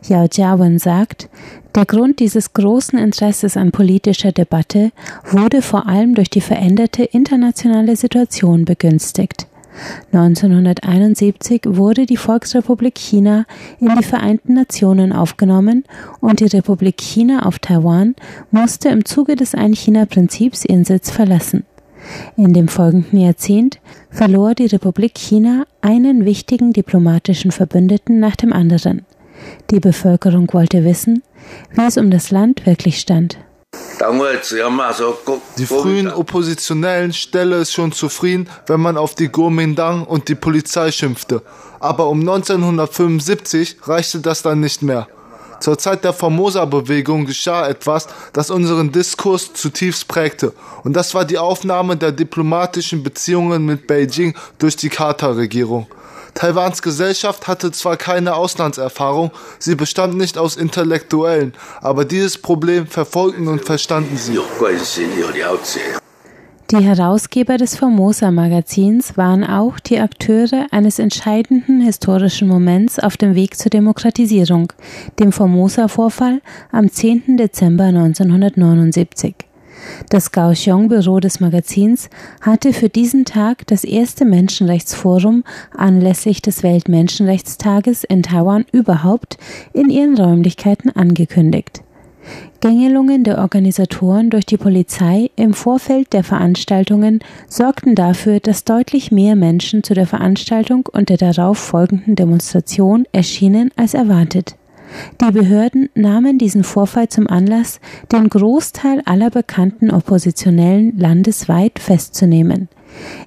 Yao 0.09 0.27
Jiawen 0.31 0.79
sagt, 0.79 1.29
der 1.75 1.87
Grund 1.87 2.21
dieses 2.21 2.53
großen 2.53 2.99
Interesses 2.99 3.57
an 3.57 3.73
politischer 3.73 4.33
Debatte 4.33 4.93
wurde 5.31 5.63
vor 5.63 5.87
allem 5.87 6.15
durch 6.15 6.31
die 6.31 6.41
veränderte 6.41 7.05
internationale 7.05 7.97
Situation 7.97 8.65
begünstigt. 8.65 9.47
1971 10.13 11.63
wurde 11.67 12.07
die 12.07 12.17
Volksrepublik 12.17 12.97
China 12.97 13.45
in 13.81 13.91
die 13.99 14.05
Vereinten 14.05 14.55
Nationen 14.55 15.13
aufgenommen 15.13 15.85
und 16.21 16.41
die 16.41 16.45
Republik 16.45 16.99
China 16.99 17.45
auf 17.45 17.59
Taiwan 17.59 18.15
musste 18.53 18.91
im 18.91 19.05
Zuge 19.05 19.35
des 19.35 19.55
Ein-China-Prinzips 19.55 20.65
ihren 20.65 20.85
Sitz 20.85 21.11
verlassen. 21.11 21.65
In 22.37 22.53
dem 22.53 22.69
folgenden 22.69 23.19
Jahrzehnt 23.19 23.81
verlor 24.11 24.55
die 24.55 24.67
Republik 24.67 25.15
China 25.17 25.67
einen 25.81 26.25
wichtigen 26.25 26.73
diplomatischen 26.73 27.51
Verbündeten 27.51 28.21
nach 28.21 28.37
dem 28.37 28.53
anderen. 28.53 29.03
Die 29.70 29.81
Bevölkerung 29.81 30.49
wollte 30.53 30.85
wissen, 30.85 31.23
wie 31.73 31.87
es 31.87 31.97
um 31.97 32.11
das 32.11 32.31
Land 32.31 32.66
wirklich 32.66 32.99
stand. 33.01 33.38
Die 35.59 35.66
frühen 35.66 36.11
Oppositionellen 36.11 37.12
stelle 37.12 37.57
es 37.57 37.73
schon 37.73 37.92
zufrieden, 37.92 38.49
wenn 38.66 38.81
man 38.81 38.97
auf 38.97 39.14
die 39.14 39.29
Kuomintang 39.29 40.05
und 40.05 40.29
die 40.29 40.35
Polizei 40.35 40.90
schimpfte. 40.90 41.42
Aber 41.81 42.09
um 42.09 42.20
1975 42.20 43.77
reichte 43.83 44.20
das 44.20 44.42
dann 44.42 44.61
nicht 44.61 44.83
mehr. 44.83 45.07
Zur 45.61 45.79
Zeit 45.79 46.05
der 46.05 46.12
Formosa-Bewegung 46.12 47.25
geschah 47.25 47.68
etwas, 47.68 48.07
das 48.33 48.51
unseren 48.51 48.92
Diskurs 48.92 49.55
zutiefst 49.55 50.09
prägte. 50.09 50.53
Und 50.83 50.94
das 50.94 51.14
war 51.14 51.25
die 51.25 51.38
Aufnahme 51.38 51.97
der 51.97 52.12
diplomatischen 52.12 53.03
Beziehungen 53.03 53.64
mit 53.64 53.87
Beijing 53.87 54.35
durch 54.59 54.77
die 54.77 54.90
Carter-Regierung. 54.90 55.87
Taiwans 56.35 56.83
Gesellschaft 56.83 57.47
hatte 57.47 57.70
zwar 57.70 57.97
keine 57.97 58.35
Auslandserfahrung, 58.35 59.31
sie 59.59 59.77
bestand 59.77 60.16
nicht 60.16 60.37
aus 60.37 60.57
Intellektuellen, 60.57 61.55
aber 61.81 62.05
dieses 62.05 62.38
Problem 62.38 62.87
verfolgten 62.87 63.49
und 63.49 63.64
verstanden 63.64 64.16
sie. 64.16 64.38
Die 66.70 66.79
Herausgeber 66.79 67.57
des 67.57 67.77
Formosa-Magazins 67.77 69.16
waren 69.16 69.44
auch 69.44 69.79
die 69.79 70.01
Akteure 70.01 70.66
eines 70.70 70.99
entscheidenden 70.99 71.81
historischen 71.83 72.49
Moments 72.49 72.99
auf 72.99 73.16
dem 73.16 73.35
Weg 73.35 73.57
zur 73.57 73.70
Demokratisierung, 73.70 74.73
dem 75.18 75.31
Formosa-Vorfall 75.31 76.40
am 76.73 76.90
10. 76.90 77.37
Dezember 77.37 77.85
1979. 77.85 79.35
Das 80.11 80.33
Kaohsiung-Büro 80.33 81.21
des 81.21 81.41
Magazins 81.41 82.11
hatte 82.41 82.73
für 82.73 82.89
diesen 82.89 83.25
Tag 83.25 83.67
das 83.67 83.85
erste 83.85 84.25
Menschenrechtsforum 84.25 85.45
anlässlich 85.77 86.43
des 86.43 86.63
Weltmenschenrechtstages 86.63 88.05
in 88.05 88.23
Taiwan 88.23 88.65
überhaupt 88.73 89.39
in 89.73 89.91
ihren 89.91 90.17
Räumlichkeiten 90.17 90.91
angekündigt. 90.91 91.83
Gängelungen 92.61 93.25
der 93.25 93.39
Organisatoren 93.39 94.31
durch 94.31 94.47
die 94.47 94.57
Polizei 94.57 95.31
im 95.37 95.53
Vorfeld 95.53 96.15
der 96.15 96.25
Veranstaltungen 96.25 97.21
sorgten 97.49 97.95
dafür, 97.95 98.41
dass 98.41 98.65
deutlich 98.65 99.13
mehr 99.13 99.37
Menschen 99.37 99.83
zu 99.83 99.93
der 99.93 100.07
Veranstaltung 100.07 100.89
und 100.91 101.11
der 101.11 101.19
darauf 101.19 101.59
folgenden 101.59 102.17
Demonstration 102.17 103.05
erschienen 103.13 103.71
als 103.77 103.93
erwartet. 103.93 104.57
Die 105.21 105.33
Behörden 105.33 105.89
nahmen 105.95 106.39
diesen 106.39 106.65
Vorfall 106.65 107.09
zum 107.09 107.27
Anlass, 107.27 107.81
den 108.13 108.29
Großteil 108.29 109.03
aller 109.05 109.31
bekannten 109.31 109.91
Oppositionellen 109.91 110.99
landesweit 110.99 111.79
festzunehmen. 111.79 112.69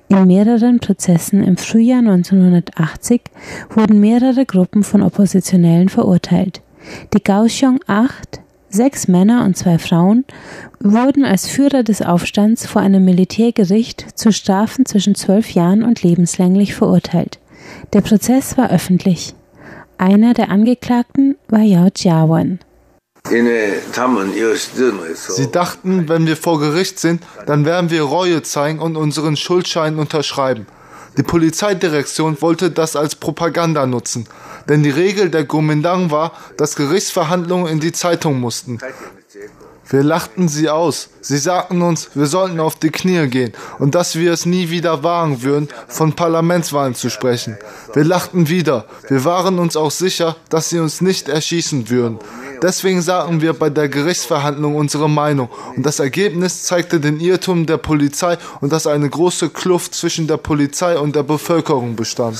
In 0.07 0.25
mehreren 0.27 0.79
Prozessen 0.79 1.43
im 1.43 1.57
Frühjahr 1.57 1.99
1980 1.99 3.21
wurden 3.69 3.99
mehrere 3.99 4.45
Gruppen 4.45 4.83
von 4.83 5.01
Oppositionellen 5.01 5.89
verurteilt. 5.89 6.61
Die 7.13 7.19
Kaohsiung 7.19 7.79
8, 7.87 8.39
sechs 8.69 9.07
Männer 9.07 9.43
und 9.43 9.57
zwei 9.57 9.77
Frauen, 9.77 10.25
wurden 10.79 11.25
als 11.25 11.47
Führer 11.47 11.83
des 11.83 12.01
Aufstands 12.01 12.65
vor 12.65 12.81
einem 12.81 13.03
Militärgericht 13.03 14.17
zu 14.17 14.31
Strafen 14.31 14.85
zwischen 14.85 15.15
zwölf 15.15 15.51
Jahren 15.51 15.83
und 15.83 16.03
lebenslänglich 16.03 16.73
verurteilt. 16.75 17.39
Der 17.93 18.01
Prozess 18.01 18.57
war 18.57 18.71
öffentlich. 18.71 19.35
Einer 19.99 20.35
der 20.35 20.51
Angeklagten 20.51 21.37
war 21.47 21.61
Yao 21.61 21.89
Jiawan. 21.95 22.59
Sie 23.25 23.41
dachten, 25.51 26.07
wenn 26.07 26.27
wir 26.27 26.37
vor 26.37 26.59
Gericht 26.59 26.99
sind, 26.99 27.23
dann 27.47 27.65
werden 27.65 27.89
wir 27.89 28.03
Reue 28.03 28.43
zeigen 28.43 28.77
und 28.79 28.95
unseren 28.95 29.35
Schuldschein 29.35 29.97
unterschreiben. 29.97 30.67
Die 31.17 31.23
Polizeidirektion 31.23 32.39
wollte 32.41 32.69
das 32.69 32.95
als 32.95 33.15
Propaganda 33.15 33.87
nutzen, 33.87 34.27
denn 34.69 34.83
die 34.83 34.91
Regel 34.91 35.31
der 35.31 35.45
Gomindang 35.45 36.11
war, 36.11 36.33
dass 36.57 36.75
Gerichtsverhandlungen 36.75 37.65
in 37.67 37.79
die 37.79 37.91
Zeitung 37.91 38.39
mussten. 38.39 38.77
Wir 39.89 40.03
lachten 40.03 40.49
sie 40.49 40.69
aus. 40.69 41.09
Sie 41.21 41.37
sagten 41.37 41.81
uns, 41.81 42.09
wir 42.13 42.25
sollten 42.25 42.59
auf 42.59 42.75
die 42.75 42.89
Knie 42.89 43.27
gehen 43.27 43.53
und 43.79 43.95
dass 43.95 44.15
wir 44.15 44.33
es 44.33 44.45
nie 44.45 44.69
wieder 44.69 45.03
wagen 45.03 45.43
würden, 45.43 45.69
von 45.87 46.13
Parlamentswahlen 46.13 46.95
zu 46.95 47.09
sprechen. 47.09 47.57
Wir 47.93 48.03
lachten 48.03 48.49
wieder. 48.49 48.85
Wir 49.07 49.23
waren 49.23 49.59
uns 49.59 49.77
auch 49.77 49.91
sicher, 49.91 50.35
dass 50.49 50.69
sie 50.69 50.79
uns 50.79 51.01
nicht 51.01 51.29
erschießen 51.29 51.89
würden. 51.89 52.19
Deswegen 52.61 53.01
sagten 53.01 53.41
wir 53.41 53.53
bei 53.53 53.69
der 53.69 53.87
Gerichtsverhandlung 53.87 54.75
unsere 54.75 55.09
Meinung 55.09 55.49
und 55.75 55.85
das 55.85 55.99
Ergebnis 55.99 56.63
zeigte 56.63 56.99
den 56.99 57.19
Irrtum 57.19 57.65
der 57.65 57.77
Polizei 57.77 58.37
und 58.61 58.71
dass 58.71 58.87
eine 58.87 59.09
große 59.09 59.49
Kluft 59.49 59.93
zwischen 59.93 60.27
der 60.27 60.37
Polizei 60.37 60.97
und 60.97 61.15
der 61.15 61.23
Bevölkerung 61.23 61.95
bestand. 61.95 62.39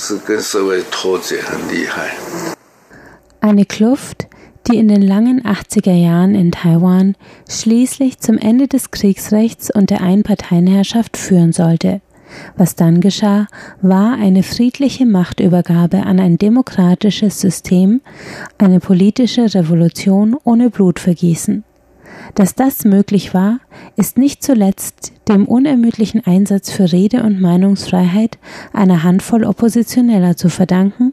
Eine 3.40 3.64
Kluft, 3.66 4.27
die 4.68 4.76
in 4.76 4.88
den 4.88 5.02
langen 5.02 5.42
80er 5.42 5.94
Jahren 5.94 6.34
in 6.34 6.52
Taiwan 6.52 7.14
schließlich 7.48 8.18
zum 8.18 8.38
Ende 8.38 8.68
des 8.68 8.90
Kriegsrechts 8.90 9.70
und 9.74 9.90
der 9.90 10.02
Einparteienherrschaft 10.02 11.16
führen 11.16 11.52
sollte. 11.52 12.00
Was 12.56 12.76
dann 12.76 13.00
geschah, 13.00 13.46
war 13.80 14.14
eine 14.14 14.42
friedliche 14.42 15.06
Machtübergabe 15.06 16.04
an 16.04 16.20
ein 16.20 16.36
demokratisches 16.36 17.40
System, 17.40 18.02
eine 18.58 18.80
politische 18.80 19.54
Revolution 19.54 20.36
ohne 20.44 20.68
Blutvergießen. 20.68 21.64
Dass 22.34 22.54
das 22.54 22.84
möglich 22.84 23.34
war, 23.34 23.60
ist 23.96 24.18
nicht 24.18 24.42
zuletzt 24.42 25.12
dem 25.28 25.46
unermüdlichen 25.46 26.26
Einsatz 26.26 26.70
für 26.70 26.92
Rede- 26.92 27.22
und 27.22 27.40
Meinungsfreiheit 27.40 28.38
einer 28.72 29.02
Handvoll 29.02 29.44
Oppositioneller 29.44 30.36
zu 30.36 30.48
verdanken, 30.48 31.12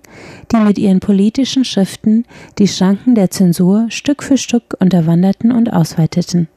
die 0.51 0.57
mit 0.57 0.77
ihren 0.77 0.99
politischen 0.99 1.65
Schriften 1.65 2.25
die 2.57 2.67
Schranken 2.67 3.15
der 3.15 3.31
Zensur 3.31 3.87
Stück 3.89 4.23
für 4.23 4.37
Stück 4.37 4.75
unterwanderten 4.79 5.51
und 5.51 5.71
ausweiteten. 5.73 6.47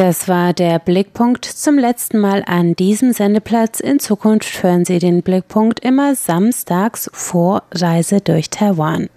Das 0.00 0.28
war 0.28 0.54
der 0.54 0.78
Blickpunkt 0.78 1.44
zum 1.44 1.78
letzten 1.78 2.20
Mal 2.20 2.42
an 2.46 2.74
diesem 2.74 3.12
Sendeplatz. 3.12 3.80
In 3.80 4.00
Zukunft 4.00 4.62
hören 4.62 4.86
Sie 4.86 4.98
den 4.98 5.20
Blickpunkt 5.20 5.80
immer 5.80 6.14
samstags 6.14 7.10
vor 7.12 7.64
Reise 7.70 8.22
durch 8.22 8.48
Taiwan. 8.48 9.10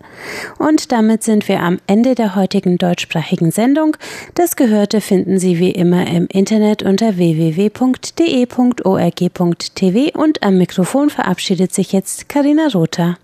Und 0.59 0.91
damit 0.91 1.23
sind 1.23 1.47
wir 1.47 1.61
am 1.61 1.77
Ende 1.87 2.15
der 2.15 2.35
heutigen 2.35 2.77
deutschsprachigen 2.77 3.51
Sendung. 3.51 3.95
Das 4.35 4.57
Gehörte 4.57 4.99
finden 4.99 5.39
Sie 5.39 5.57
wie 5.57 5.71
immer 5.71 6.05
im 6.05 6.27
Internet 6.27 6.83
unter 6.83 7.15
www.de.org.tv 7.15 7.69
und 10.19 10.43
am 10.43 10.57
Mikrofon 10.57 11.09
verabschiedet 11.09 11.73
sich 11.73 11.93
jetzt 11.93 12.27
Karina 12.27 12.67
Rother. 12.73 13.15